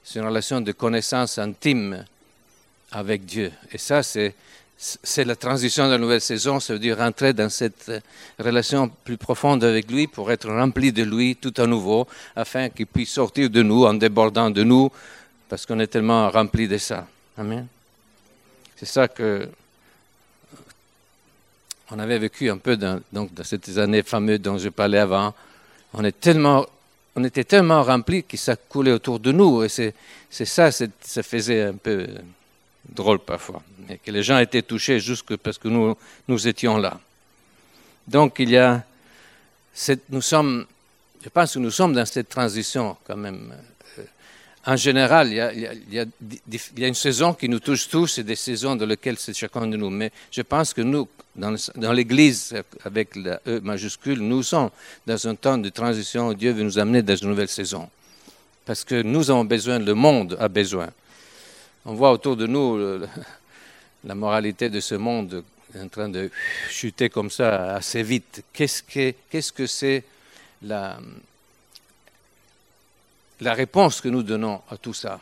[0.04, 2.06] C'est une relation de connaissance intime
[2.91, 3.52] avec Dieu.
[3.71, 4.36] Et ça, c'est,
[4.78, 7.91] c'est la transition de la nouvelle saison, ça veut dire rentrer dans cette
[8.39, 12.88] relation plus profonde avec lui pour être rempli de lui tout à nouveau, afin qu'il
[12.88, 14.91] puisse sortir de nous en débordant de nous,
[15.49, 17.07] parce qu'on est tellement rempli de ça.
[17.38, 17.67] Amen.
[18.75, 19.49] C'est ça que
[21.89, 25.33] on avait vécu un peu dans, donc, dans ces années fameuses dont je parlais avant.
[25.93, 26.65] On, est tellement,
[27.15, 29.63] on était tellement remplis que ça coulait autour de nous.
[29.63, 29.93] Et c'est,
[30.29, 32.07] ça, ça faisait un peu
[32.89, 33.62] drôle parfois.
[33.88, 35.95] Mais que les gens étaient touchés juste parce que nous,
[36.27, 36.99] nous étions là.
[38.05, 38.83] Donc il y a,
[40.10, 40.65] nous sommes,
[41.23, 43.53] je pense que nous sommes dans cette transition quand même
[44.67, 48.86] en général, il y, a, une saison qui nous touche tous et des saisons dans
[48.86, 49.89] lesquelles c'est chacun de nous.
[49.89, 52.53] Mais je pense que nous, dans, l'Église,
[52.84, 54.69] avec la E majuscule, nous sommes
[55.06, 57.89] dans un temps de transition où Dieu veut nous amener dans une nouvelle saison.
[58.65, 60.89] Parce que nous avons besoin, le monde a besoin.
[61.86, 62.77] On voit autour de nous
[64.03, 65.45] la moralité de ce monde
[65.80, 66.30] en train de
[66.69, 68.43] chuter comme ça assez vite.
[68.51, 70.03] Qu'est-ce que c'est
[70.62, 70.99] la
[73.41, 75.19] la réponse que nous donnons à tout ça.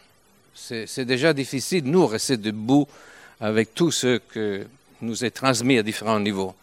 [0.53, 2.87] C'est déjà difficile, nous, rester debout
[3.41, 4.65] avec tout ce que
[5.01, 6.55] nous est transmis à différents niveaux.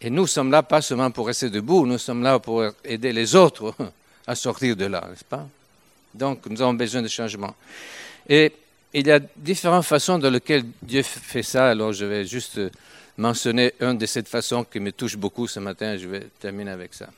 [0.00, 3.36] Et nous sommes là pas seulement pour rester debout, nous sommes là pour aider les
[3.36, 3.74] autres
[4.26, 5.46] à sortir de là, n'est-ce pas?
[6.14, 7.54] Donc, nous avons besoin de changement.
[8.28, 8.52] Et
[8.92, 11.70] il y a différentes façons dans lesquelles Dieu fait ça.
[11.70, 12.60] Alors, je vais juste
[13.16, 15.96] mentionner une de ces façons qui me touche beaucoup ce matin.
[15.96, 17.08] Je vais terminer avec ça.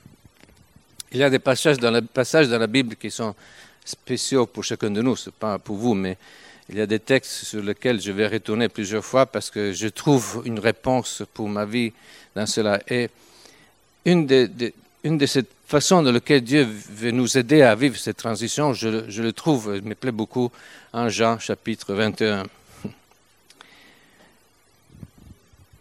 [1.14, 3.36] Il y a des passages dans, la, dans la Bible qui sont
[3.84, 6.18] spéciaux pour chacun de nous, ce n'est pas pour vous, mais
[6.68, 9.86] il y a des textes sur lesquels je vais retourner plusieurs fois parce que je
[9.86, 11.92] trouve une réponse pour ma vie
[12.34, 12.80] dans cela.
[12.88, 13.10] Et
[14.04, 14.50] une de,
[15.04, 19.22] de ces façons dans lesquelles Dieu veut nous aider à vivre cette transition, je, je
[19.22, 20.50] le trouve, il me plaît beaucoup,
[20.92, 22.42] en Jean chapitre 21.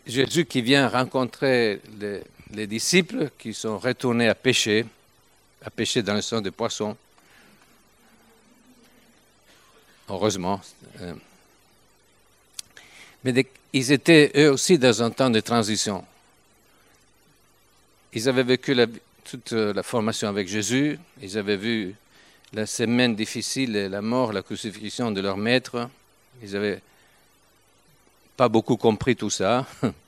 [0.06, 2.22] Jésus qui vient rencontrer les,
[2.54, 4.86] les disciples qui sont retournés à pécher,
[5.64, 6.96] à pêcher dans le sang des poissons.
[10.10, 10.62] Heureusement.
[11.02, 11.14] Euh,
[13.24, 16.04] mais ils étaient eux aussi dans un temps de transition.
[18.12, 18.76] Ils avaient vécu
[19.24, 21.96] toute euh, la formation avec Jésus, ils avaient vu
[22.54, 25.90] la semaine difficile, la mort, la crucifixion de leur maître.
[26.44, 26.82] Ils n'avaient
[28.38, 29.66] pas beaucoup compris tout ça.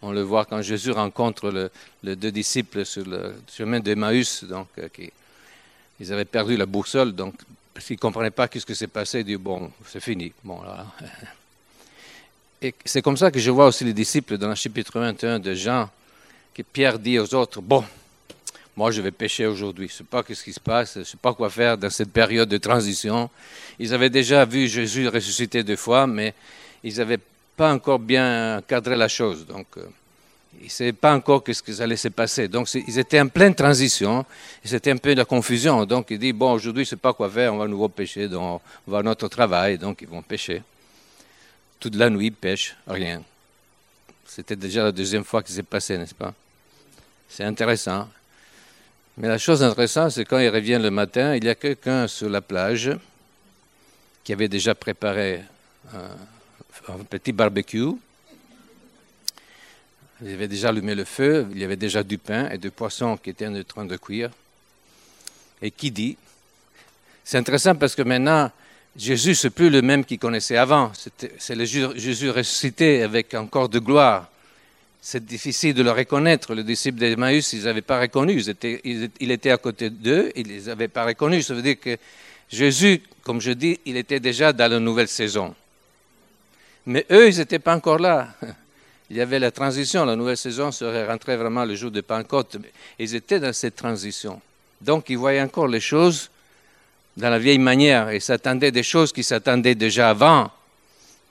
[0.00, 1.70] On le voit quand Jésus rencontre
[2.02, 4.88] les deux disciples sur le chemin d'Emmaüs, donc euh,
[5.98, 7.34] ils avaient perdu la boussole, donc
[7.84, 10.32] qu'ils ne comprenaient pas ce qui s'est passé, ils disent bon, c'est fini.
[10.44, 10.60] Bon,
[12.62, 15.54] Et c'est comme ça que je vois aussi les disciples dans le chapitre 21 de
[15.54, 15.88] Jean,
[16.52, 17.84] que Pierre dit aux autres bon,
[18.76, 21.04] moi je vais pécher aujourd'hui, je ne sais pas ce qui se passe, je ne
[21.04, 23.30] sais pas quoi faire dans cette période de transition.
[23.78, 26.34] Ils avaient déjà vu Jésus ressusciter deux fois, mais
[26.82, 27.20] ils n'avaient
[27.58, 29.44] pas encore bien cadré la chose.
[29.44, 29.82] Donc, euh,
[30.60, 32.46] ils ne savaient pas encore ce qui allait se passer.
[32.46, 34.24] Donc, ils étaient en pleine transition.
[34.64, 35.84] C'était un peu de la confusion.
[35.84, 38.28] Donc, il dit, bon, aujourd'hui, je ne sais pas quoi faire, on va nouveau pêcher.
[38.28, 39.76] Donc, on va à notre travail.
[39.76, 40.62] Donc, ils vont pêcher.
[41.80, 43.22] Toute la nuit, ils pêchent, rien.
[44.24, 46.32] C'était déjà la deuxième fois que c'est passé, n'est-ce pas?
[47.28, 48.08] C'est intéressant.
[49.16, 52.28] Mais la chose intéressante, c'est quand ils reviennent le matin, il y a quelqu'un sur
[52.28, 52.92] la plage
[54.22, 55.42] qui avait déjà préparé
[55.92, 56.10] un,
[56.88, 57.92] un petit barbecue.
[60.22, 63.16] Il avait déjà allumé le feu, il y avait déjà du pain et du poisson
[63.16, 64.30] qui étaient en train de cuire.
[65.62, 66.16] Et qui dit?
[67.24, 68.50] C'est intéressant parce que maintenant,
[68.96, 70.92] Jésus, n'est plus le même qu'il connaissait avant.
[71.38, 74.28] C'est le Jésus ressuscité avec encore de gloire.
[75.00, 76.52] C'est difficile de le reconnaître.
[76.54, 78.42] Les disciples d'Emmaüs, ils n'avaient pas reconnu.
[78.82, 81.46] il était à côté d'eux, ils ne les avaient pas reconnus.
[81.46, 81.96] Ça veut dire que
[82.50, 85.54] Jésus, comme je dis, il était déjà dans la nouvelle saison.
[86.88, 88.28] Mais eux, ils n'étaient pas encore là.
[89.10, 92.56] Il y avait la transition, la nouvelle saison serait rentrée vraiment le jour de Pentecôte.
[92.98, 94.40] Ils étaient dans cette transition.
[94.80, 96.30] Donc, ils voyaient encore les choses
[97.16, 100.50] dans la vieille manière et s'attendaient des choses qui s'attendaient déjà avant.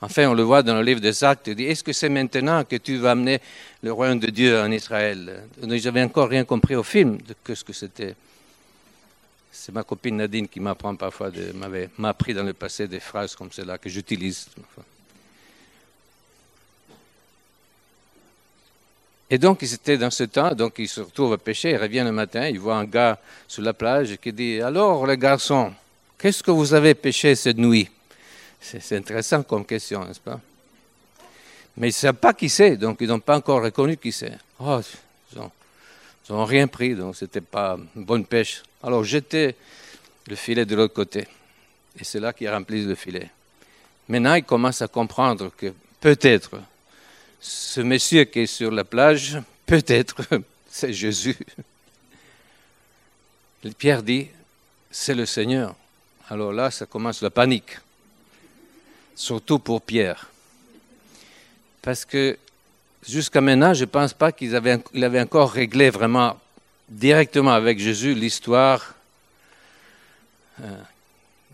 [0.00, 2.62] Enfin, on le voit dans le livre des Actes, il dit, est-ce que c'est maintenant
[2.62, 3.40] que tu vas amener
[3.82, 5.44] le royaume de Dieu en Israël?
[5.60, 8.14] N'avais encore rien compris au film de ce que c'était.
[9.50, 11.30] C'est ma copine Nadine qui m'apprend parfois,
[11.96, 14.46] m'a appris dans le passé des phrases comme cela que j'utilise.
[19.30, 22.06] Et donc, ils étaient dans ce temps, donc ils se retrouvent à pêcher, ils reviennent
[22.06, 25.72] le matin, ils voient un gars sur la plage qui dit Alors, les garçons,
[26.18, 27.90] qu'est-ce que vous avez pêché cette nuit?
[28.60, 30.40] C'est intéressant comme question, n'est-ce pas?
[31.76, 34.36] Mais ils ne savent pas qui c'est, donc ils n'ont pas encore reconnu qui c'est.
[34.58, 34.80] Oh,
[35.36, 38.62] ils n'ont rien pris, donc ce n'était pas une bonne pêche.
[38.82, 39.54] Alors, jetez
[40.26, 41.26] le filet de l'autre côté.
[41.98, 43.30] Et c'est là qu'ils remplissent le filet.
[44.08, 46.60] Maintenant, ils commencent à comprendre que peut-être
[47.40, 50.16] ce monsieur qui est sur la plage, peut-être
[50.68, 51.36] c'est Jésus.
[53.76, 54.28] Pierre dit,
[54.90, 55.74] c'est le Seigneur.
[56.28, 57.78] Alors là, ça commence la panique,
[59.14, 60.30] surtout pour Pierre.
[61.82, 62.38] Parce que
[63.06, 66.38] jusqu'à maintenant, je ne pense pas qu'il avait, encore réglé vraiment
[66.88, 68.94] directement avec Jésus l'histoire
[70.62, 70.82] euh,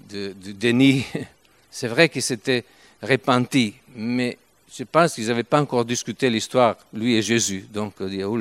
[0.09, 1.05] du déni.
[1.71, 2.65] C'est vrai qu'il s'était
[3.03, 4.39] repenti, mais
[4.77, 7.65] je pense qu'ils n'avaient pas encore discuté l'histoire, lui et Jésus.
[7.73, 8.39] Donc, on dit, oh.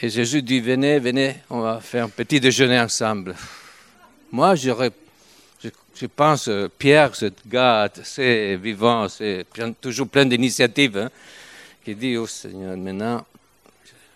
[0.00, 3.34] Et Jésus dit, venez, venez, on va faire un petit déjeuner ensemble.
[4.32, 4.90] Moi, j'aurais,
[5.62, 9.46] je, pense, euh, Pierre, ce gars assez vivant, c'est
[9.80, 11.10] toujours plein d'initiatives, hein,
[11.84, 13.24] qui dit, oh Seigneur, maintenant,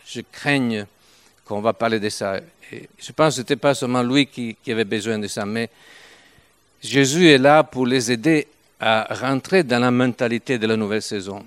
[0.07, 0.87] je craigne
[1.45, 2.39] qu'on va parler de ça.
[2.73, 5.45] Et je pense que ce n'était pas seulement lui qui, qui avait besoin de ça,
[5.45, 5.69] mais
[6.83, 8.49] Jésus est là pour les aider
[8.81, 11.45] à rentrer dans la mentalité de la nouvelle saison.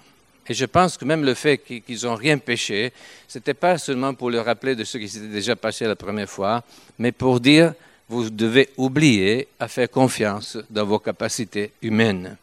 [0.47, 2.91] Et je pense que même le fait qu'ils n'ont rien péché,
[3.27, 6.29] ce n'était pas seulement pour le rappeler de ce qui s'était déjà passé la première
[6.29, 6.63] fois,
[6.99, 7.73] mais pour dire,
[8.09, 12.37] vous devez oublier à faire confiance dans vos capacités humaines.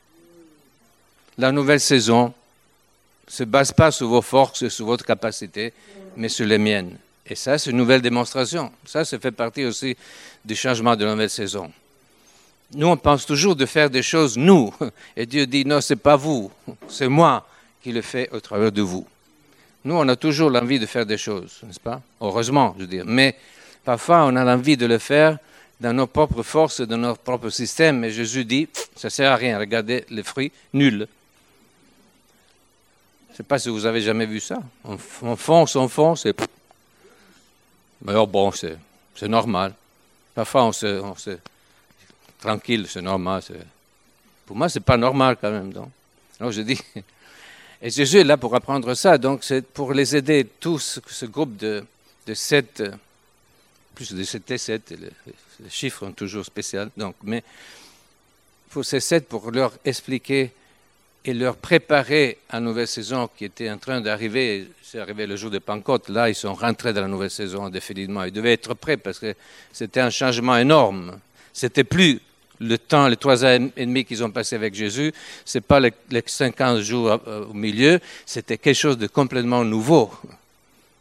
[1.37, 2.33] La nouvelle saison
[3.27, 5.73] ne se base pas sur vos forces sur votre capacité,
[6.17, 6.97] mais sur les miennes.
[7.27, 8.73] Et ça, c'est une nouvelle démonstration.
[8.85, 9.97] Ça, ça fait partie aussi
[10.45, 11.71] du changement de la nouvelle saison.
[12.73, 14.73] Nous, on pense toujours de faire des choses nous.
[15.17, 16.51] Et Dieu dit, non, ce n'est pas vous,
[16.89, 17.47] c'est moi
[17.83, 19.07] qui le fais au travers de vous.
[19.85, 22.03] Nous, on a toujours l'envie de faire des choses, n'est-ce pas?
[22.21, 23.05] Heureusement, je veux dire.
[23.07, 23.35] Mais
[23.85, 25.39] parfois, on a l'envie de le faire
[25.81, 28.05] dans nos propres forces, dans notre propre système.
[28.05, 31.09] Et Jésus dit, ça ne sert à rien, regardez les fruits, nul.
[33.29, 34.59] Je ne sais pas si vous avez jamais vu ça.
[34.85, 36.35] On, fonce, on fonce, et...
[38.05, 39.75] Mais oh, bon, c'est normal.
[40.35, 41.39] Parfois, on se
[42.41, 43.43] tranquille, c'est normal.
[44.47, 45.73] Pour moi, c'est pas normal quand même.
[45.73, 45.91] Donc.
[46.41, 46.81] Je dis,
[47.83, 51.57] et Jésus est là pour apprendre ça, donc c'est pour les aider tous, ce groupe
[51.57, 51.85] de,
[52.27, 52.83] de sept,
[53.95, 57.45] plus de sept et sept, les, chiffres sont toujours spéciaux, donc, mais
[58.71, 60.53] pour ces sept, pour leur expliquer
[61.25, 64.69] et leur préparer à la nouvelle saison qui était en train d'arriver.
[64.83, 66.09] C'est arrivé le jour de Pentecôte.
[66.09, 68.25] Là, ils sont rentrés dans la nouvelle saison définitivement.
[68.25, 69.35] Ils devaient être prêts parce que
[69.71, 71.19] c'était un changement énorme.
[71.53, 72.21] C'était plus
[72.61, 75.13] le temps, les trois ans et demi qu'ils ont passé avec Jésus,
[75.45, 75.93] ce n'est pas les,
[76.25, 80.13] 50 jours euh, au milieu, c'était quelque chose de complètement nouveau.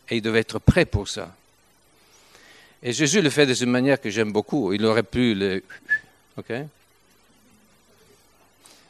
[0.09, 1.35] Et ils devaient être prêts pour ça.
[2.81, 4.73] Et Jésus le fait de une manière que j'aime beaucoup.
[4.73, 5.61] Il aurait pu le,
[6.37, 6.53] ok,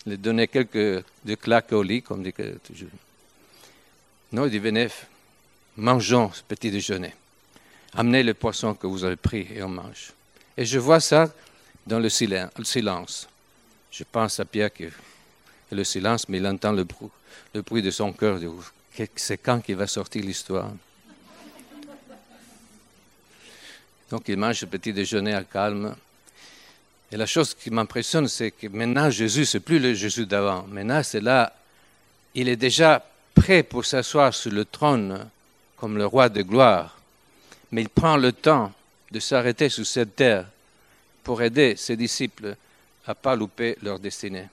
[0.06, 2.90] le donner quelques de claques au lit, comme dit toujours.
[4.32, 4.88] Non, il dit venez,
[5.76, 7.14] mangeons ce petit déjeuner.
[7.96, 10.14] Amenez le poisson que vous avez pris et on mange.
[10.56, 11.34] Et je vois ça
[11.90, 13.28] dans le silence.
[13.92, 14.86] Je pense à Pierre qui
[15.72, 17.10] le silence, mais il entend le bruit,
[17.54, 18.40] le de son cœur.
[19.16, 20.72] C'est quand qu'il va sortir l'histoire?
[24.10, 25.96] Donc il mange ce petit déjeuner à calme.
[27.12, 30.66] Et la chose qui m'impressionne, c'est que maintenant Jésus, c'est plus le Jésus d'avant.
[30.68, 31.54] Maintenant, c'est là,
[32.36, 35.28] il est déjà prêt pour s'asseoir sur le trône
[35.78, 37.00] comme le roi de gloire.
[37.72, 38.72] Mais il prend le temps
[39.12, 40.46] de s'arrêter sur cette terre
[41.30, 42.56] pour aider ses disciples
[43.06, 44.48] à ne pas louper leur destinée,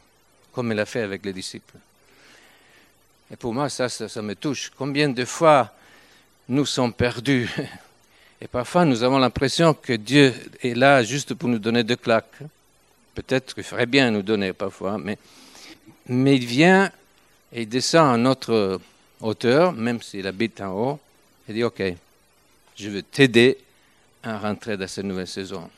[0.52, 1.72] comme il a fait avec les disciples.
[3.32, 4.70] Et pour moi, ça, ça, me touche.
[4.76, 5.72] Combien de fois
[6.50, 7.48] nous sommes perdus
[8.42, 12.40] Et parfois, nous avons l'impression que Dieu est là juste pour nous donner deux claques.
[13.14, 15.16] Peut-être qu'il ferait bien nous donner parfois, mais,
[16.06, 16.92] mais il vient
[17.54, 18.78] et il descend à notre
[19.22, 21.00] hauteur, même s'il habite en haut,
[21.48, 21.82] et dit, OK,
[22.76, 23.56] je veux t'aider
[24.22, 25.70] à rentrer dans cette nouvelle saison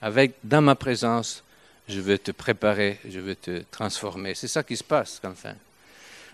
[0.00, 1.42] avec, dans ma présence,
[1.88, 4.34] je veux te préparer, je veux te transformer.
[4.34, 5.54] C'est ça qui se passe, enfin.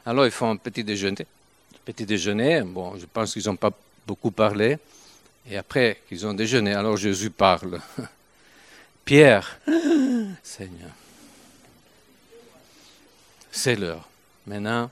[0.05, 1.27] Alors, ils font un petit déjeuner.
[1.85, 3.73] Petit déjeuner, bon, je pense qu'ils n'ont pas
[4.07, 4.79] beaucoup parlé.
[5.49, 7.81] Et après qu'ils ont déjeuné, alors Jésus parle.
[9.05, 9.59] Pierre,
[10.43, 10.91] Seigneur,
[13.51, 14.09] c'est l'heure.
[14.47, 14.91] Maintenant,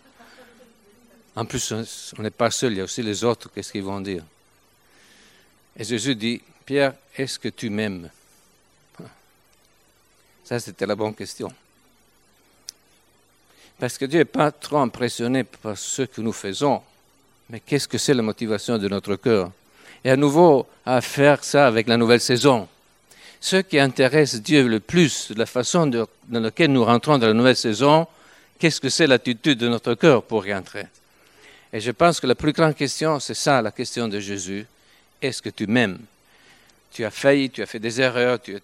[1.36, 1.72] en plus,
[2.18, 4.24] on n'est pas seul, il y a aussi les autres, qu'est-ce qu'ils vont dire?
[5.76, 8.10] Et Jésus dit, Pierre, est-ce que tu m'aimes?
[10.50, 11.48] Ça, c'était la bonne question.
[13.78, 16.82] Parce que Dieu n'est pas trop impressionné par ce que nous faisons,
[17.48, 19.52] mais qu'est-ce que c'est la motivation de notre cœur?
[20.02, 22.66] Et à nouveau, à faire ça avec la nouvelle saison.
[23.40, 27.54] Ce qui intéresse Dieu le plus, la façon dans laquelle nous rentrons dans la nouvelle
[27.54, 28.08] saison,
[28.58, 30.88] qu'est-ce que c'est l'attitude de notre cœur pour y entrer?
[31.72, 34.66] Et je pense que la plus grande question, c'est ça, la question de Jésus.
[35.22, 36.00] Est-ce que tu m'aimes?
[36.92, 38.58] Tu as failli, tu as fait des erreurs, tu,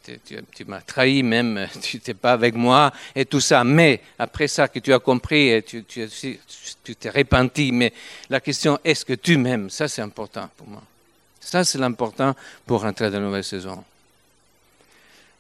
[0.67, 3.63] m'as trahi même, tu n'étais pas avec moi et tout ça.
[3.65, 7.93] Mais après ça que tu as compris et tu, t'es repenti, mais
[8.29, 9.71] la question est-ce que tu m'aimes?
[9.71, 10.83] Ça c'est important pour moi.
[11.41, 12.35] Ça c'est l'important
[12.67, 13.85] pour rentrer dans la nouvelle saison.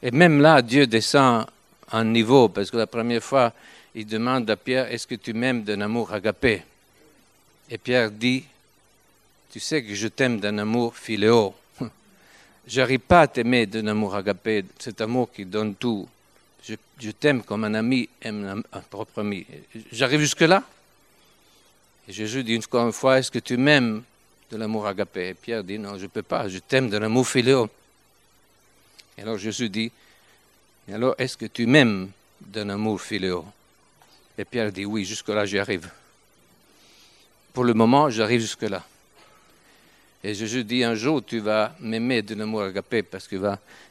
[0.03, 1.47] Et même là, Dieu descend
[1.91, 3.53] un niveau, parce que la première fois,
[3.95, 6.63] il demande à Pierre, est-ce que tu m'aimes d'un amour agapé?
[7.71, 8.45] Et Pierre dit,
[9.51, 11.55] tu sais que je t'aime d'un amour philéo.
[12.67, 16.09] J'arrive pas à t'aimer d'un amour agapé, cet amour qui donne tout.
[16.99, 19.47] Je, t'aime comme un ami aime un, propre ami.
[19.93, 20.65] J'arrive jusque-là.
[22.09, 24.03] Et Jésus dit une fois, est-ce que tu m'aimes
[24.51, 25.29] de l'amour agapé?
[25.29, 27.69] Et Pierre dit, non, je ne peux pas, je t'aime de l'amour philéo.
[29.17, 29.93] Et alors Jésus dit,
[30.93, 32.11] alors est-ce que tu m'aimes
[32.41, 33.45] d'un amour philéo
[34.37, 35.89] Et Pierre dit, oui, jusque-là j'y arrive.
[37.53, 38.85] Pour le moment, j'arrive jusque-là.
[40.27, 43.37] Et Jésus dit, un jour tu vas m'aimer d'un amour agapé parce que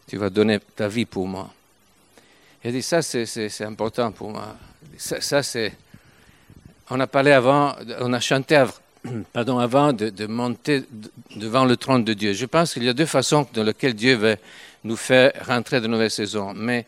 [0.05, 1.49] tu vas donner ta vie pour moi.
[2.61, 4.53] Il dit, ça c'est important pour moi.
[4.97, 5.71] Ça, c'est...
[6.89, 8.61] On a parlé avant, on a chanté
[9.31, 10.83] pardon, avant de, de, monter
[11.37, 12.33] devant le trône de Dieu.
[12.33, 14.35] Je pense qu'il y a deux façons dans lesquelles Dieu veut
[14.83, 16.53] nous faire rentrer de nouvelles saisons.
[16.53, 16.85] Mais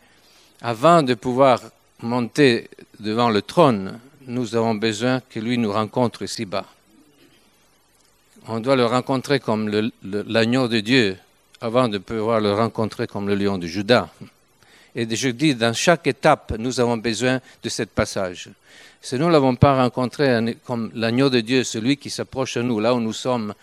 [0.60, 1.62] avant de pouvoir
[2.02, 2.70] monter
[3.00, 6.66] devant le trône, nous avons besoin que lui nous rencontre ici-bas.
[8.50, 9.70] On doit le rencontrer comme
[10.04, 11.18] l'agneau de Dieu
[11.60, 14.10] avant de pouvoir le rencontrer comme le lion de Judas.
[14.95, 18.50] Et je dis, dans chaque étape, nous avons besoin de ce passage.
[19.02, 22.80] Si nous ne l'avons pas rencontré comme l'agneau de Dieu, celui qui s'approche de nous,
[22.80, 23.54] là où nous sommes,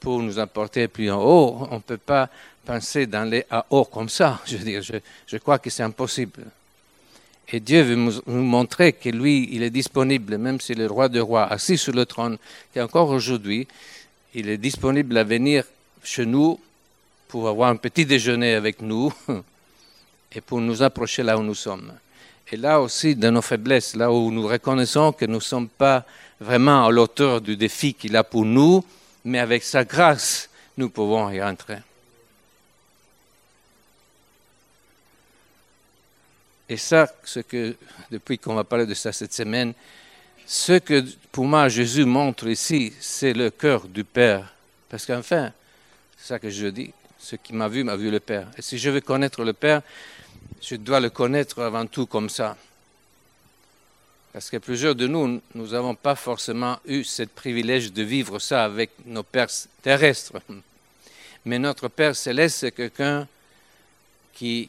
[0.00, 2.28] pour nous apporter plus en haut, on ne peut pas
[2.64, 4.40] penser dans les à haut comme ça.
[4.46, 4.56] Je
[5.26, 6.44] je, crois que c'est impossible.
[7.48, 11.20] Et Dieu veut nous montrer que lui, il est disponible, même si le roi de
[11.20, 12.36] rois, assis sur le trône,
[12.74, 13.66] qu'encore aujourd'hui,
[14.38, 15.64] il est disponible à venir
[16.04, 16.60] chez nous
[17.26, 19.10] pour avoir un petit déjeuner avec nous
[20.32, 21.90] et pour nous approcher là où nous sommes.
[22.52, 26.04] Et là aussi, dans nos faiblesses, là où nous reconnaissons que nous ne sommes pas
[26.38, 28.84] vraiment à l'auteur du défi qu'il a pour nous,
[29.24, 31.78] mais avec sa grâce, nous pouvons y entrer.
[36.68, 37.74] Et ça, ce que,
[38.10, 39.72] depuis qu'on va parler de ça cette semaine,
[40.46, 44.54] ce que pour moi Jésus montre ici, c'est le cœur du Père.
[44.88, 45.52] Parce qu'enfin,
[46.16, 48.48] c'est ça que je dis, ce qui m'a vu m'a vu le Père.
[48.56, 49.82] Et si je veux connaître le Père,
[50.62, 52.56] je dois le connaître avant tout comme ça.
[54.32, 58.64] Parce que plusieurs de nous, nous n'avons pas forcément eu ce privilège de vivre ça
[58.64, 59.48] avec nos pères
[59.82, 60.34] terrestres.
[61.44, 63.26] Mais notre Père céleste, c'est quelqu'un
[64.34, 64.68] qui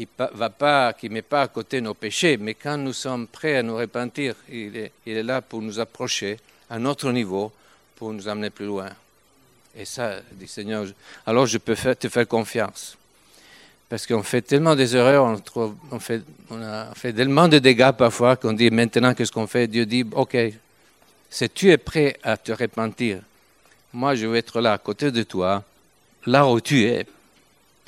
[0.00, 3.56] qui va pas, qui met pas à côté nos péchés, mais quand nous sommes prêts
[3.56, 6.38] à nous repentir, il est, là pour nous approcher
[6.70, 7.52] à notre niveau,
[7.96, 8.88] pour nous amener plus loin.
[9.76, 10.86] Et ça, dit Seigneur,
[11.26, 12.96] alors je peux te faire confiance.
[13.90, 15.38] Parce qu'on fait tellement des erreurs,
[15.90, 16.22] on, fait,
[16.94, 19.66] fait tellement de dégâts parfois qu'on dit maintenant qu'est-ce qu'on fait?
[19.66, 20.36] Dieu dit, ok,
[21.28, 23.18] si tu es prêt à te repentir,
[23.92, 25.62] moi je vais être là à côté de toi,
[26.24, 27.06] là où tu es,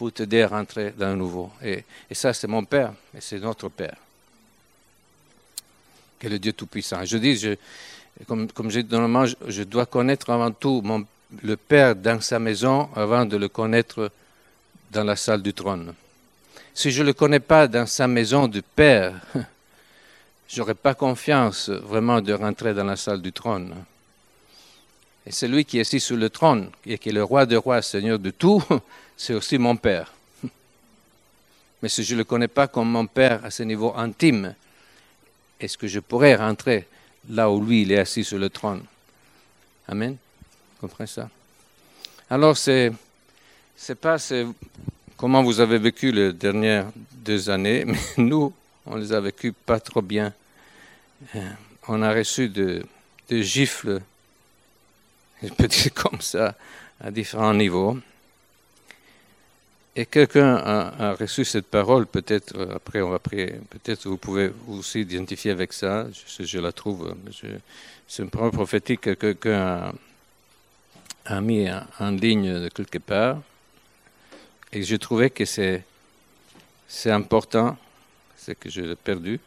[0.02, 1.48] pour t'aider à rentrer dans le nouveau.
[1.62, 3.94] Et, ça, c'est mon Père, et c'est notre Père.
[6.18, 7.04] Que le Dieu Tout-Puissant.
[7.04, 7.54] Je dis, je,
[8.26, 11.06] comme, comme j'ai dit normalement, je, je, dois connaître avant tout mon,
[11.44, 14.10] le Père dans sa maison avant de le connaître
[14.90, 15.94] dans la salle du trône.
[16.74, 19.14] Si je ne le connais pas dans sa maison de Père,
[20.48, 23.72] j'aurais pas confiance vraiment de rentrer dans la salle du trône.
[25.24, 27.82] Et celui qui est assis sur le trône et qui est le roi des rois,
[27.82, 28.60] Seigneur de tout,
[29.16, 30.12] c'est aussi mon Père.
[31.82, 34.54] Mais si je ne le connais pas comme mon Père à ce niveau intime,
[35.60, 36.86] est-ce que je pourrais rentrer
[37.28, 38.84] là où lui, il est assis sur le trône?
[39.88, 41.30] Amen Vous comprenez ça?
[42.28, 42.92] Alors, c'est,
[43.76, 44.16] c'est pas
[45.16, 48.52] comment vous avez vécu les dernières deux années, mais nous,
[48.86, 50.32] on les a vécues pas trop bien.
[51.36, 51.50] Euh,
[51.88, 52.84] on a reçu de,
[53.28, 54.00] de gifles,
[55.42, 56.54] je peux dire comme ça,
[57.00, 57.98] à différents niveaux.
[59.94, 64.50] Et quelqu'un a, reçu cette parole, peut-être, euh, après on va prier, peut-être vous pouvez
[64.66, 66.06] aussi identifier avec ça,
[66.40, 67.14] je, la trouve,
[68.08, 69.92] c'est une parole prophétique que quelqu'un
[71.26, 71.68] a, mis
[72.00, 73.42] en, ligne de quelque part,
[74.72, 75.84] et je trouvais que c'est,
[76.88, 77.76] c'est important,
[78.34, 79.38] c'est que je l'ai perdu,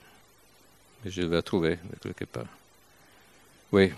[1.03, 2.45] mais je vais la trouver de quelque part.
[3.71, 3.91] Oui.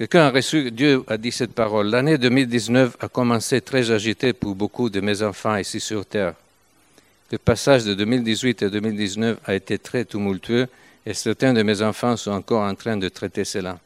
[0.00, 1.88] Quelqu'un a reçu, Dieu a dit cette parole.
[1.90, 6.32] L'année 2019 a commencé très agitée pour beaucoup de mes enfants ici sur Terre.
[7.30, 10.68] Le passage de 2018 à 2019 a été très tumultueux
[11.04, 13.78] et certains de mes enfants sont encore en train de traiter cela.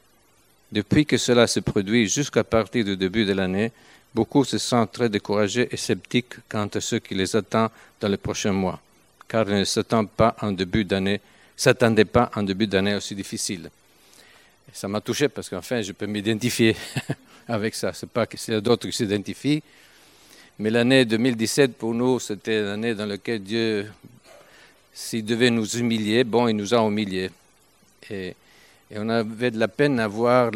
[0.70, 3.72] Depuis que cela se produit jusqu'à partir du début de l'année,
[4.14, 8.18] beaucoup se sentent très découragés et sceptiques quant à ce qui les attend dans les
[8.18, 8.78] prochains mois,
[9.26, 11.20] car ils ne pas en début d'année,
[11.56, 13.68] s'attendaient pas en début d'année aussi difficile
[14.74, 16.76] ça m'a touché parce qu'enfin, je peux m'identifier
[17.48, 17.92] avec ça.
[17.92, 19.62] Ce n'est pas que c'est d'autres qui s'identifient.
[20.58, 23.90] Mais l'année 2017, pour nous, c'était l'année dans laquelle Dieu,
[24.92, 27.30] s'il devait nous humilier, bon, il nous a humiliés.
[28.10, 28.34] Et,
[28.96, 30.50] on avait de la peine à voir,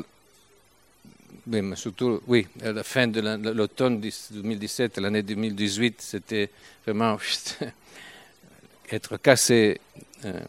[1.47, 6.51] mais surtout, oui, à la fin de l'automne 2017, l'année 2018, c'était
[6.85, 7.19] vraiment
[8.91, 9.81] être cassé,
[10.25, 10.41] euh,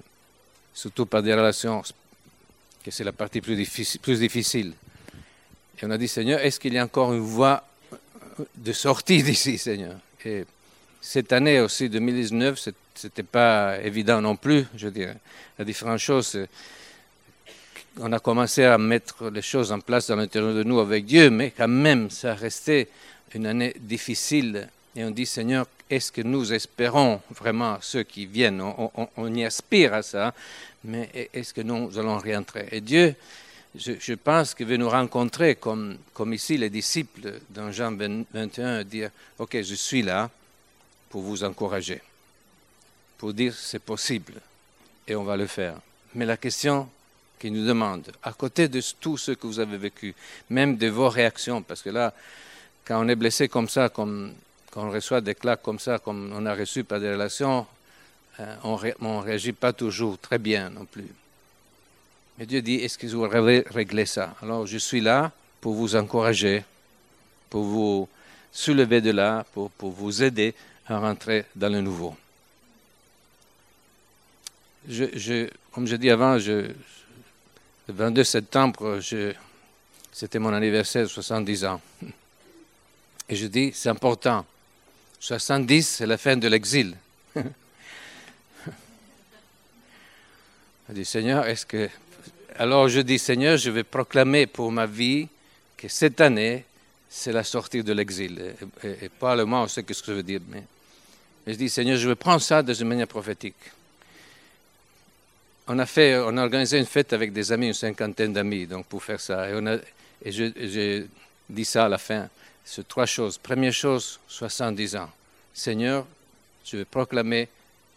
[0.73, 1.81] surtout par des relations
[2.83, 4.73] que c'est la partie plus difficile.
[5.81, 7.63] Et on a dit, Seigneur, est-ce qu'il y a encore une voie
[8.55, 9.95] de sortie d'ici, Seigneur?
[10.25, 10.45] Et
[11.01, 12.71] cette année aussi, 2019, ce
[13.03, 15.17] n'était pas évident non plus, je dirais.
[15.57, 16.37] La différentes choses,
[17.97, 21.29] on a commencé à mettre les choses en place dans l'intérieur de nous avec Dieu,
[21.29, 22.89] mais quand même, ça restait
[23.33, 24.67] une année difficile.
[24.95, 28.61] Et on dit, Seigneur, est-ce que nous espérons vraiment ceux qui viennent?
[28.61, 30.33] On, y aspire à ça,
[30.83, 32.67] mais est-ce que nous allons réentrer?
[32.71, 33.15] Et Dieu,
[33.75, 39.09] je, pense qu'il veut nous rencontrer comme, comme ici les disciples dans Jean 21, dire,
[39.39, 40.29] OK, je suis là
[41.09, 42.01] pour vous encourager,
[43.17, 44.33] pour dire c'est possible,
[45.07, 45.75] et on va le faire.
[46.13, 46.87] Mais la question
[47.39, 50.13] qu'il nous demande, à côté de tout ce que vous avez vécu,
[50.49, 52.13] même de vos réactions, parce que là,
[52.85, 54.33] quand on est blessé comme ça, comme
[54.71, 57.65] quand on reçoit des claques comme ça, comme on a reçu par des relations,
[58.39, 61.07] euh, on ne réagit pas toujours très bien non plus.
[62.37, 64.35] Mais Dieu dit, est-ce que vous allez régler ça?
[64.41, 66.63] Alors je suis là pour vous encourager,
[67.49, 68.07] pour vous
[68.51, 70.53] soulever de là, pour, vous aider
[70.87, 72.15] à rentrer dans le nouveau.
[74.87, 76.71] Je, je, comme je dis avant, je,
[77.87, 78.99] le 22 septembre,
[80.11, 81.81] c'était mon anniversaire de 70 ans.
[83.27, 84.45] Et je dis, c'est important.
[85.19, 86.95] 70, c'est la fin de l'exil.
[90.89, 91.89] Dis, Seigneur, est-ce que...
[92.57, 95.27] Alors je dis, Seigneur, je vais proclamer pour ma vie
[95.77, 96.65] que cette année,
[97.07, 98.55] c'est la sortie de l'exil.
[98.83, 100.41] Et, et, pas le on sait ce que je veux dire.
[100.49, 100.63] Mais,
[101.45, 103.55] je dis, Seigneur, je vais prendre ça de manière prophétique.
[105.67, 108.87] On a, fait, on a organisé une fête avec des amis, une cinquantaine d'amis, donc
[108.87, 109.47] pour faire ça.
[109.47, 109.75] Et, on a,
[110.23, 111.05] et je,
[111.47, 112.27] dis ça à la fin
[112.71, 113.39] c'est trois choses.
[113.39, 115.09] Première chose, 70 ans.
[115.55, 116.05] Seigneur,
[116.63, 117.49] je vais proclamer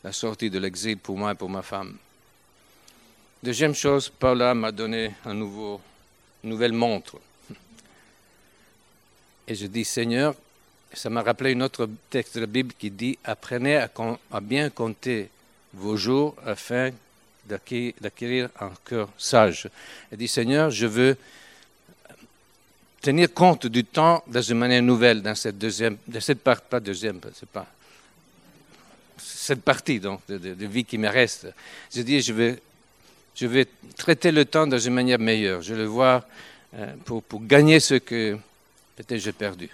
[0.02, 1.98] la sortie de l'exil pour moi et pour ma femme.
[3.42, 5.78] Deuxième chose, Paula m'a donné un nouveau,
[6.42, 7.18] une nouvelle montre.
[9.46, 10.34] Et je dis, Seigneur,
[10.94, 13.90] ça m'a rappelé un autre texte de la Bible qui dit, apprenez à,
[14.30, 15.28] à bien compter
[15.74, 16.92] vos jours afin
[17.44, 19.68] d'acquérir un cœur sage.
[20.10, 21.16] Elle dit, Seigneur, je veux
[23.03, 26.40] tenir compte du temps dans une manière nouvelle dans cette deuxième, dans cette
[29.64, 31.48] partie donc de, vie qui me reste.
[31.92, 32.62] Je dis, je vais,
[33.34, 35.62] je vais traiter le temps dans une manière meilleure.
[35.62, 36.24] Je le vois
[36.74, 38.38] euh, pour, pour, gagner ce que
[38.96, 39.68] peut-être j'ai perdu.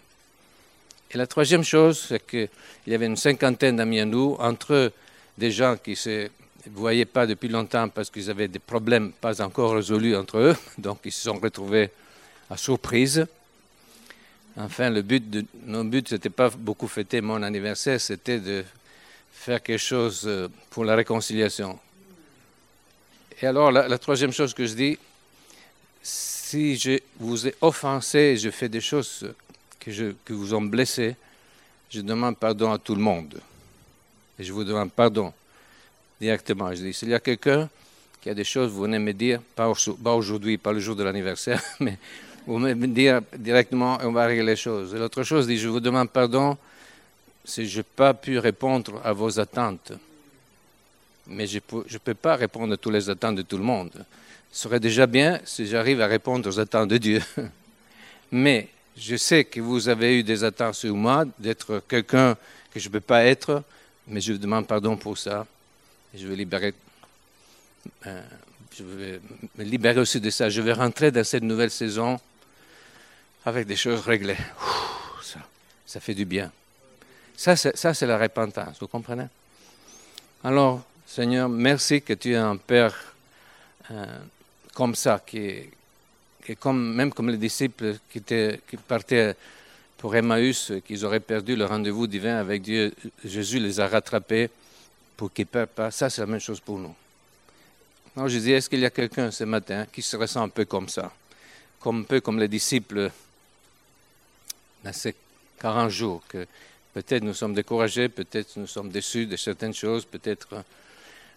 [1.11, 2.49] Et la troisième chose, c'est qu'il
[2.87, 4.91] y avait une cinquantaine d'amis à nous, entre
[5.37, 6.29] des gens qui se
[6.71, 11.01] voyaient pas depuis longtemps parce qu'ils avaient des problèmes pas encore résolus entre eux, donc
[11.05, 11.91] ils se sont retrouvés
[12.51, 13.27] à surprise.
[14.57, 18.65] Enfin, le but de, nos buts, ce n'était pas beaucoup fêter mon anniversaire, c'était de
[19.33, 21.79] faire quelque chose euh, pour la réconciliation.
[23.41, 24.99] Et alors, la, troisième chose que je dis,
[26.03, 29.33] si je vous ai offensé, je fais des choses
[29.79, 31.15] que, je, que vous ont blessé,
[31.89, 33.41] je demande pardon à tout le monde.
[34.39, 35.33] Et je vous demande pardon
[36.21, 36.75] directement.
[36.75, 37.69] Je dis, s'il y a quelqu'un
[38.21, 39.69] qui a des choses, vous venez me dire, pas
[40.17, 41.97] aujourd'hui, pas le jour de l'anniversaire, mais
[42.49, 44.95] vous me dire directement et on va régler les choses.
[44.95, 46.57] L'autre chose, dit, je vous demande pardon
[47.45, 49.93] si je n'ai pas pu répondre à vos attentes.
[51.27, 53.93] Mais je ne peux pas répondre à toutes les attentes de tout le monde.
[54.51, 57.23] Ce serait déjà bien si j'arrive à répondre aux attentes de Dieu.
[58.33, 62.35] Mais Je sais que vous avez eu des attentes sur moi, d'être quelqu'un
[62.73, 63.63] que je ne peux pas être,
[64.09, 65.47] mais je vous demande pardon pour ça.
[66.13, 66.75] Je vais libérer,
[68.07, 68.23] euh,
[68.77, 69.21] je vais
[69.57, 70.49] me libérer aussi de ça.
[70.51, 72.19] Je vais rentrer dans cette nouvelle saison
[73.49, 74.37] avec des choses réglées.
[75.23, 75.41] ça,
[75.87, 76.51] ça fait du bien.
[77.37, 79.27] Ça, c'est la repentance, vous comprenez?
[80.43, 82.95] Alors, Seigneur, merci que tu es un Père
[83.91, 84.19] euh,
[84.75, 85.71] comme ça, qui est,
[86.59, 89.37] comme, même comme les disciples qui, qui partaient
[89.97, 92.95] pour Emmaüs, qu'ils auraient perdu le rendez-vous divin avec Dieu,
[93.25, 94.51] Jésus les a rattrapés
[95.17, 95.91] pour qu'ils ne perdent pas.
[95.91, 96.95] Ça, c'est la même chose pour nous.
[98.17, 100.65] Alors je dis, est-ce qu'il y a quelqu'un ce matin qui se ressent un peu
[100.65, 101.13] comme ça,
[101.79, 103.11] comme un peu comme les disciples
[104.89, 105.15] dans ces
[105.61, 106.47] 40 jours, que
[106.95, 110.65] peut-être nous sommes découragés, peut-être nous sommes déçus de certaines choses, peut-être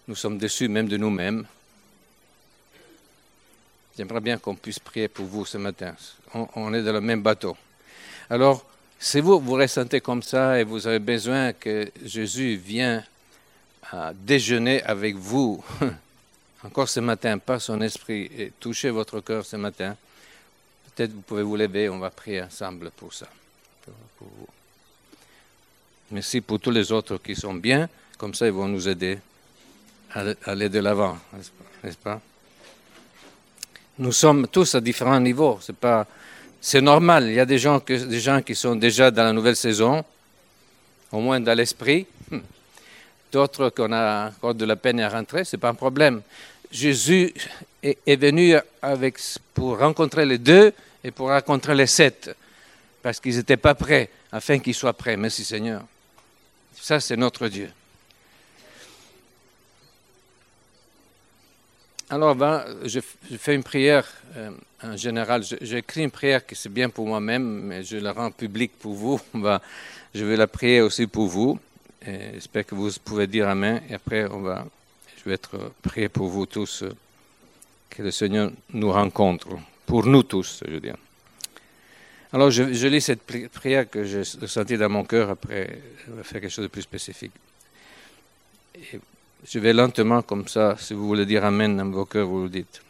[0.08, 1.44] nous sommes déçus même de nous-mêmes.
[3.96, 5.94] J'aimerais bien qu'on puisse prier pour vous ce matin.
[6.54, 7.54] On, est dans le même bateau.
[8.30, 8.64] Alors,
[8.98, 13.04] si vous vous ressentez comme ça et vous avez besoin que Jésus vienne
[13.90, 15.62] à déjeuner avec vous,
[16.64, 19.94] encore ce matin, par son esprit, et toucher votre cœur ce matin,
[20.94, 23.28] peut-être vous pouvez vous lever, on va prier ensemble pour ça.
[26.10, 29.18] Merci pour tous les autres qui sont bien, comme ça ils vont nous aider
[30.14, 31.18] à aller de l'avant,
[31.82, 32.20] n'est-ce pas?
[33.98, 35.58] Nous sommes tous à différents niveaux.
[35.60, 36.06] C'est pas,
[36.60, 37.28] c'est normal.
[37.28, 40.04] Il y a des gens, que, des gens qui sont déjà dans la nouvelle saison,
[41.10, 42.06] au moins dans l'esprit.
[42.30, 42.38] Hmm.
[43.30, 46.22] D'autres qu'on a encore de la peine à rentrer, c'est pas un problème.
[46.70, 47.34] Jésus
[47.82, 49.18] est, est, venu avec,
[49.52, 50.72] pour rencontrer les deux
[51.04, 52.34] et pour rencontrer les sept,
[53.02, 55.16] parce qu'ils n'étaient pas prêts, afin qu'ils soient prêts.
[55.16, 55.82] Merci Seigneur.
[56.74, 57.70] Ça, c'est notre Dieu.
[62.08, 62.36] Alors,
[62.84, 63.00] je,
[63.38, 64.50] fais une prière euh,
[64.82, 65.42] en général.
[65.62, 69.20] J'écris une prière qui c'est bien pour moi-même, mais je la rends publique pour vous.
[70.14, 71.58] Je vais la prier aussi pour vous.
[72.04, 73.80] J'espère que vous pouvez dire Amen.
[73.88, 76.94] Et après, je vais être prié pour vous tous, euh,
[77.88, 79.48] que le Seigneur nous rencontre.
[79.86, 80.96] Pour nous tous, je veux dire.
[82.32, 85.30] Alors, je, lis cette prière que j'ai sentie dans mon cœur.
[85.30, 85.78] Après,
[86.22, 87.32] faire quelque chose de plus spécifique.
[89.46, 92.48] Je vais lentement comme ça, si vous voulez dire Amen dans vos cœurs, vous le
[92.48, 92.80] dites.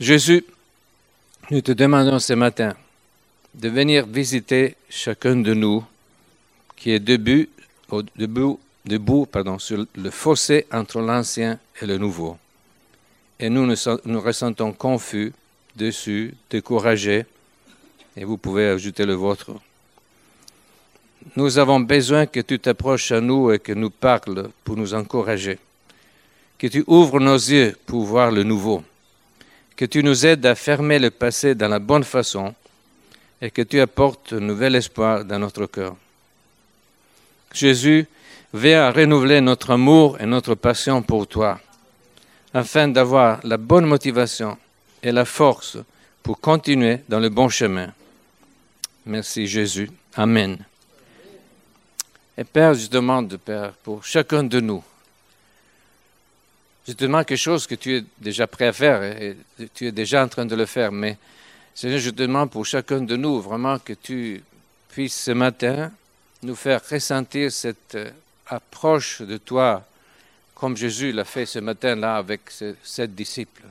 [0.00, 0.44] Jésus,
[1.50, 2.74] nous te demandons ce matin
[3.54, 5.84] de venir visiter chacun de nous
[6.76, 7.46] qui est debout,
[7.90, 12.38] au, debout, debout pardon, sur le fossé entre l'ancien et le nouveau.
[13.38, 15.32] Et nous nous, ressentons confus,
[15.76, 17.26] déçus, découragés,
[18.16, 19.52] et vous pouvez ajouter le vôtre.
[21.36, 25.58] Nous avons besoin que tu t'approches à nous et que nous parles pour nous encourager
[26.62, 28.84] que tu ouvres nos yeux pour voir le nouveau,
[29.74, 32.54] que tu nous aides à fermer le passé dans la bonne façon
[33.40, 35.96] et que tu apportes un nouvel espoir dans notre cœur.
[37.52, 38.06] Jésus,
[38.54, 41.58] viens renouveler notre amour et notre passion pour toi,
[42.54, 44.56] afin d'avoir la bonne motivation
[45.02, 45.78] et la force
[46.22, 47.92] pour continuer dans le bon chemin.
[49.04, 49.90] Merci Jésus.
[50.14, 50.58] Amen.
[52.38, 54.82] Et Père, je demande, Père, pour chacun de nous,
[56.86, 59.36] je demande quelque chose que tu es déjà prêt à faire et
[59.74, 61.16] tu es déjà en train de le faire, mais
[61.74, 64.42] Seigneur, je demande pour chacun de nous vraiment que tu
[64.88, 65.90] puisses ce matin
[66.42, 68.10] nous faire ressentir cette euh,
[68.46, 69.86] approche de toi
[70.54, 73.64] comme Jésus l'a fait ce matin-là avec ses sept disciples.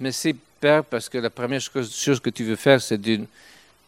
[0.00, 3.00] Merci Père parce que la première chose que tu veux faire, c'est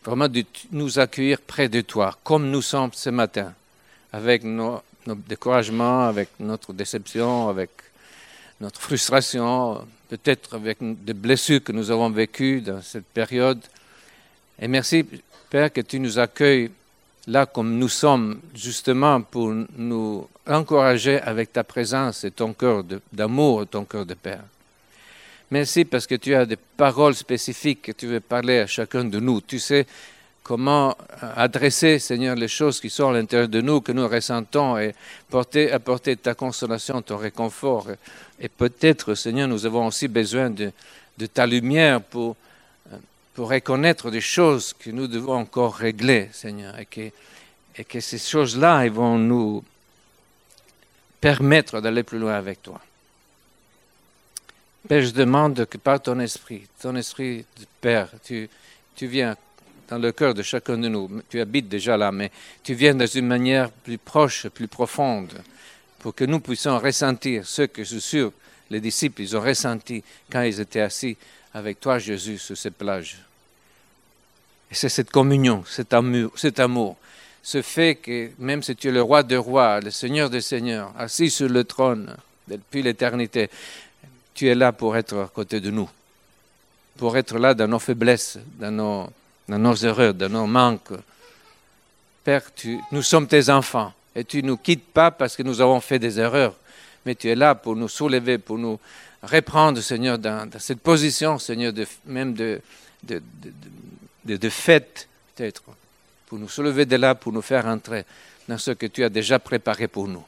[0.05, 3.53] vraiment de nous accueillir près de toi, comme nous sommes ce matin,
[4.12, 7.70] avec nos, découragements, avec notre déception, avec
[8.61, 13.61] notre frustration, peut-être avec des blessures que nous avons vécues dans cette période.
[14.61, 15.05] Et merci,
[15.50, 16.70] Père, que tu nous accueilles
[17.26, 23.66] là comme nous sommes, justement pour nous encourager avec ta présence et ton cœur d'amour,
[23.66, 24.44] ton cœur de Père.
[25.53, 29.20] Merci parce que tu as des paroles spécifiques que tu veux parler à chacun de
[29.20, 29.42] nous.
[29.42, 29.86] Tu sais
[30.42, 34.94] comment adresser, Seigneur, les choses qui sont à l'intérieur de nous, que nous ressentons, et
[35.28, 37.88] porter, apporter ta consolation, ton réconfort.
[38.40, 40.72] Et peut-être, Seigneur, nous avons aussi besoin de,
[41.26, 42.34] ta lumière pour,
[43.34, 49.18] pour reconnaître des choses que nous devons encore régler, Seigneur, et que ces choses-là vont
[49.18, 49.62] nous
[51.20, 52.80] permettre d'aller plus loin avec toi.
[54.89, 58.49] Père, je demande que par ton esprit, ton esprit de Père, tu,
[59.01, 59.37] viens
[59.89, 61.22] dans le cœur de chacun de nous.
[61.28, 62.30] Tu habites déjà là, mais
[62.62, 65.33] tu viens dans une manière plus proche, plus profonde,
[66.01, 68.33] pour que nous puissions ressentir ce que je suis sûr
[68.72, 71.16] les disciples ils ont ressenti quand ils étaient assis
[71.55, 73.18] avec toi, Jésus, sur plages.
[74.70, 76.97] Et c'est cette communion, cet amour, cet amour,
[77.43, 80.95] ce fait que même si tu es le roi des rois, le seigneur des seigneurs,
[80.97, 82.16] assis sur le trône
[82.49, 83.51] depuis l'éternité,
[84.35, 85.89] tu es là pour être à côté de nous,
[86.97, 89.09] pour être là dans nos faiblesses, dans
[89.49, 90.93] nos, erreurs, dans nos manques.
[92.24, 92.43] Père,
[92.91, 95.99] nous sommes tes enfants et tu ne nous quittes pas parce que nous avons fait
[95.99, 96.55] des erreurs,
[97.05, 98.78] mais tu es là pour nous soulever, pour nous
[99.22, 101.72] reprendre, Seigneur, dans, cette position, Seigneur,
[102.07, 102.61] même de,
[103.03, 103.22] de,
[104.24, 105.62] de, de fête, peut-être,
[106.26, 108.05] pour nous soulever de là, pour nous faire entrer
[108.49, 110.24] dans ce que tu as déjà préparé pour nous.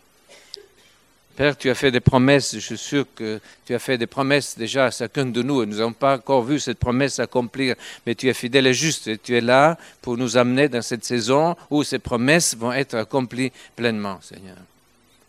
[1.36, 4.56] Père, tu as fait des promesses, je suis sûr que tu as fait des promesses
[4.56, 7.74] déjà à chacun de nous et nous n'avons pas encore vu cette promesse s'accomplir,
[8.06, 11.04] mais tu es fidèle et juste et tu es là pour nous amener dans cette
[11.04, 14.56] saison où ces promesses vont être accomplies pleinement, Seigneur.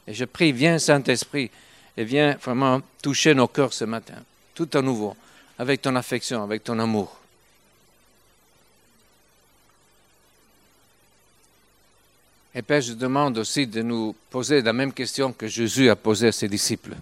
[0.08, 1.50] Et je prie, viens Saint-Esprit
[1.98, 4.22] et viens vraiment toucher nos cœurs ce matin,
[4.54, 5.16] tout à nouveau,
[5.58, 7.20] avec ton affection, avec ton amour.
[12.58, 16.30] Et Père, je demande aussi de nous poser la même question que Jésus a posée
[16.30, 16.96] à ses disciples.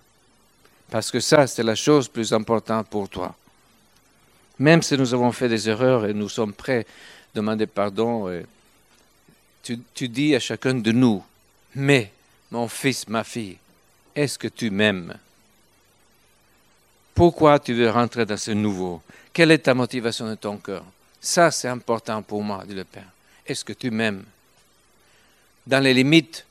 [0.90, 3.36] Parce que ça, c'est la chose plus importante pour toi.
[4.58, 8.44] Même si nous avons fait des erreurs et nous sommes prêts à demander pardon,
[9.62, 11.24] tu, tu dis à chacun de nous,
[11.76, 12.12] mais
[12.50, 13.58] mon fils, ma fille,
[14.16, 15.16] est-ce que tu m'aimes?
[17.14, 19.02] Pourquoi tu veux rentrer dans ce nouveau?
[19.32, 20.84] Quelle est ta motivation de ton cœur?
[21.22, 23.10] Ça, c'est important pour moi, dit le Père.
[23.46, 24.24] Est-ce que tu m'aimes?
[25.66, 26.46] Dans les limites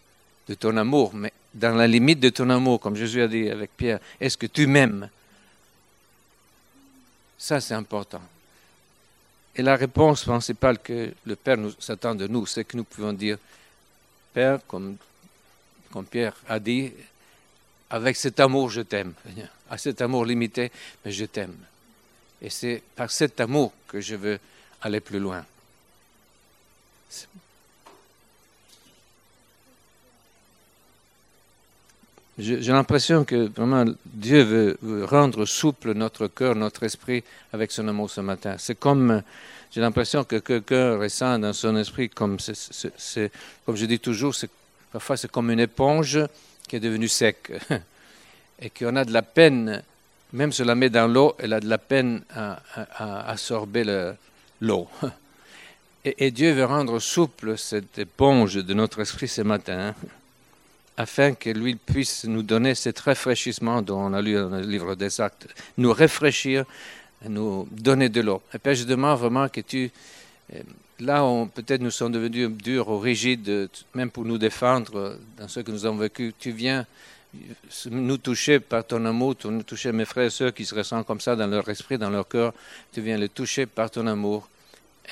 [0.48, 3.76] de ton amour, mais dans la limite de ton amour, comme Jésus a dit avec
[3.76, 5.08] Pierre, est-ce que tu m'aimes?
[7.38, 8.22] Ça, c'est important.
[9.54, 13.12] Et la réponse principale que le Père nous s'attend de nous, c'est que nous pouvons
[13.12, 13.36] dire,
[14.32, 14.96] Père, comme,
[15.90, 16.92] comme Pierre a dit,
[17.90, 19.12] avec cet amour, je t'aime,
[19.68, 20.72] À cet amour limité,
[21.04, 21.56] mais je t'aime.
[22.40, 24.38] Et c'est par cet amour que je veux
[24.80, 25.44] aller plus loin.
[32.38, 37.22] J'ai l'impression que vraiment Dieu veut, rendre souple notre cœur, notre esprit
[37.52, 38.56] avec son amour ce matin.
[38.58, 39.22] C'est comme,
[39.70, 44.34] j'ai l'impression que quelqu'un ressent dans son esprit, comme, je dis toujours,
[44.90, 46.20] parfois c'est comme une éponge
[46.66, 47.52] qui est devenue sec
[48.62, 49.82] et qu'on a de la peine,
[50.32, 52.62] même si on la met dans l'eau, elle a de la peine à,
[53.28, 54.14] absorber
[54.60, 54.88] l'eau.
[56.04, 59.94] Et, et, Dieu veut rendre souple cette éponge de notre esprit ce matin.
[59.94, 59.94] Hein
[61.02, 64.94] afin que lui puisse nous donner cet rafraîchissement dont on a lu dans le livre
[64.94, 66.64] des actes, nous rafraîchir,
[67.28, 68.40] nous donner de l'eau.
[68.54, 69.90] Et Père, je demande vraiment que tu,
[70.54, 70.60] euh,
[71.00, 75.60] là où peut-être nous sommes devenus durs ou rigides, même pour nous défendre dans ce
[75.60, 76.86] que nous avons vécu, tu viens
[77.90, 81.20] nous toucher par ton amour, nous toucher mes frères et sœurs qui se ressentent comme
[81.20, 82.54] ça dans leur esprit, dans leur cœur,
[82.92, 84.48] tu viens les toucher par ton amour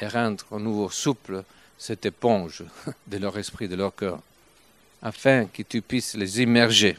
[0.00, 1.42] et rendre à nouveau souple
[1.76, 2.62] cette éponge
[3.08, 4.20] de leur esprit, de leur cœur
[5.02, 6.96] afin que tu puisses les immerger,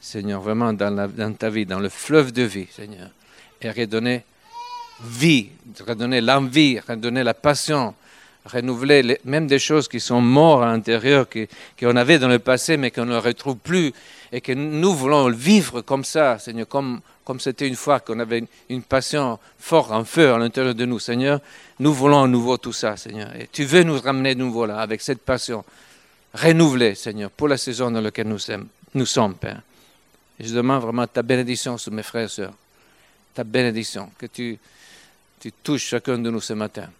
[0.00, 3.10] Seigneur, vraiment dans, ta vie, dans le fleuve de vie, Seigneur,
[3.60, 4.24] et redonner
[5.02, 5.48] vie,
[5.86, 7.94] redonner l'envie, redonner la passion,
[8.44, 11.26] renouveler même des choses qui sont mortes à l'intérieur,
[11.78, 13.92] qu'on avait dans le passé, mais qu'on ne retrouve plus,
[14.30, 18.44] et que nous voulons vivre comme ça, Seigneur, comme comme c'était une fois qu'on avait
[18.68, 21.40] une, passion forte, un feu à l'intérieur de nous, Seigneur.
[21.78, 23.34] Nous voulons à nouveau tout ça, Seigneur.
[23.34, 25.64] Et tu veux nous ramener de nouveau là, avec cette passion
[26.34, 29.62] renouvelé, Seigneur, pour la saison dans laquelle nous sommes, Père.
[30.38, 32.54] Je demande vraiment ta bénédiction sur mes frères et sœurs,
[33.34, 34.58] ta bénédiction, que tu,
[35.38, 36.90] tu touches chacun de nous ce matin.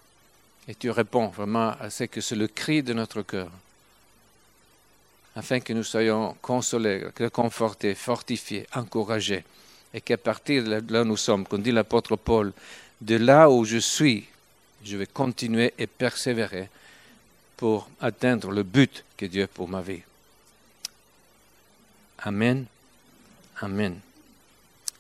[0.69, 3.51] Et tu réponds vraiment à ce que c'est le cri de notre cœur,
[5.37, 9.45] afin que nous soyons consolés, confortés, fortifiés, encouragés,
[9.93, 12.53] et qu'à partir de là où nous sommes, comme dit l'apôtre Paul,
[13.01, 14.27] de là où je suis,
[14.85, 16.69] je vais continuer et persévérer
[17.57, 20.03] pour atteindre le but que Dieu a pour ma vie.
[22.19, 22.67] Amen.
[23.61, 23.99] Amen.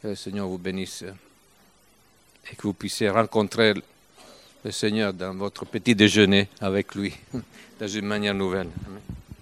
[0.03, 1.05] Que le Seigneur vous bénisse
[2.51, 3.75] et que vous puissiez rencontrer
[4.65, 7.15] le Seigneur dans votre petit déjeuner avec lui,
[7.81, 8.69] dans une manière nouvelle.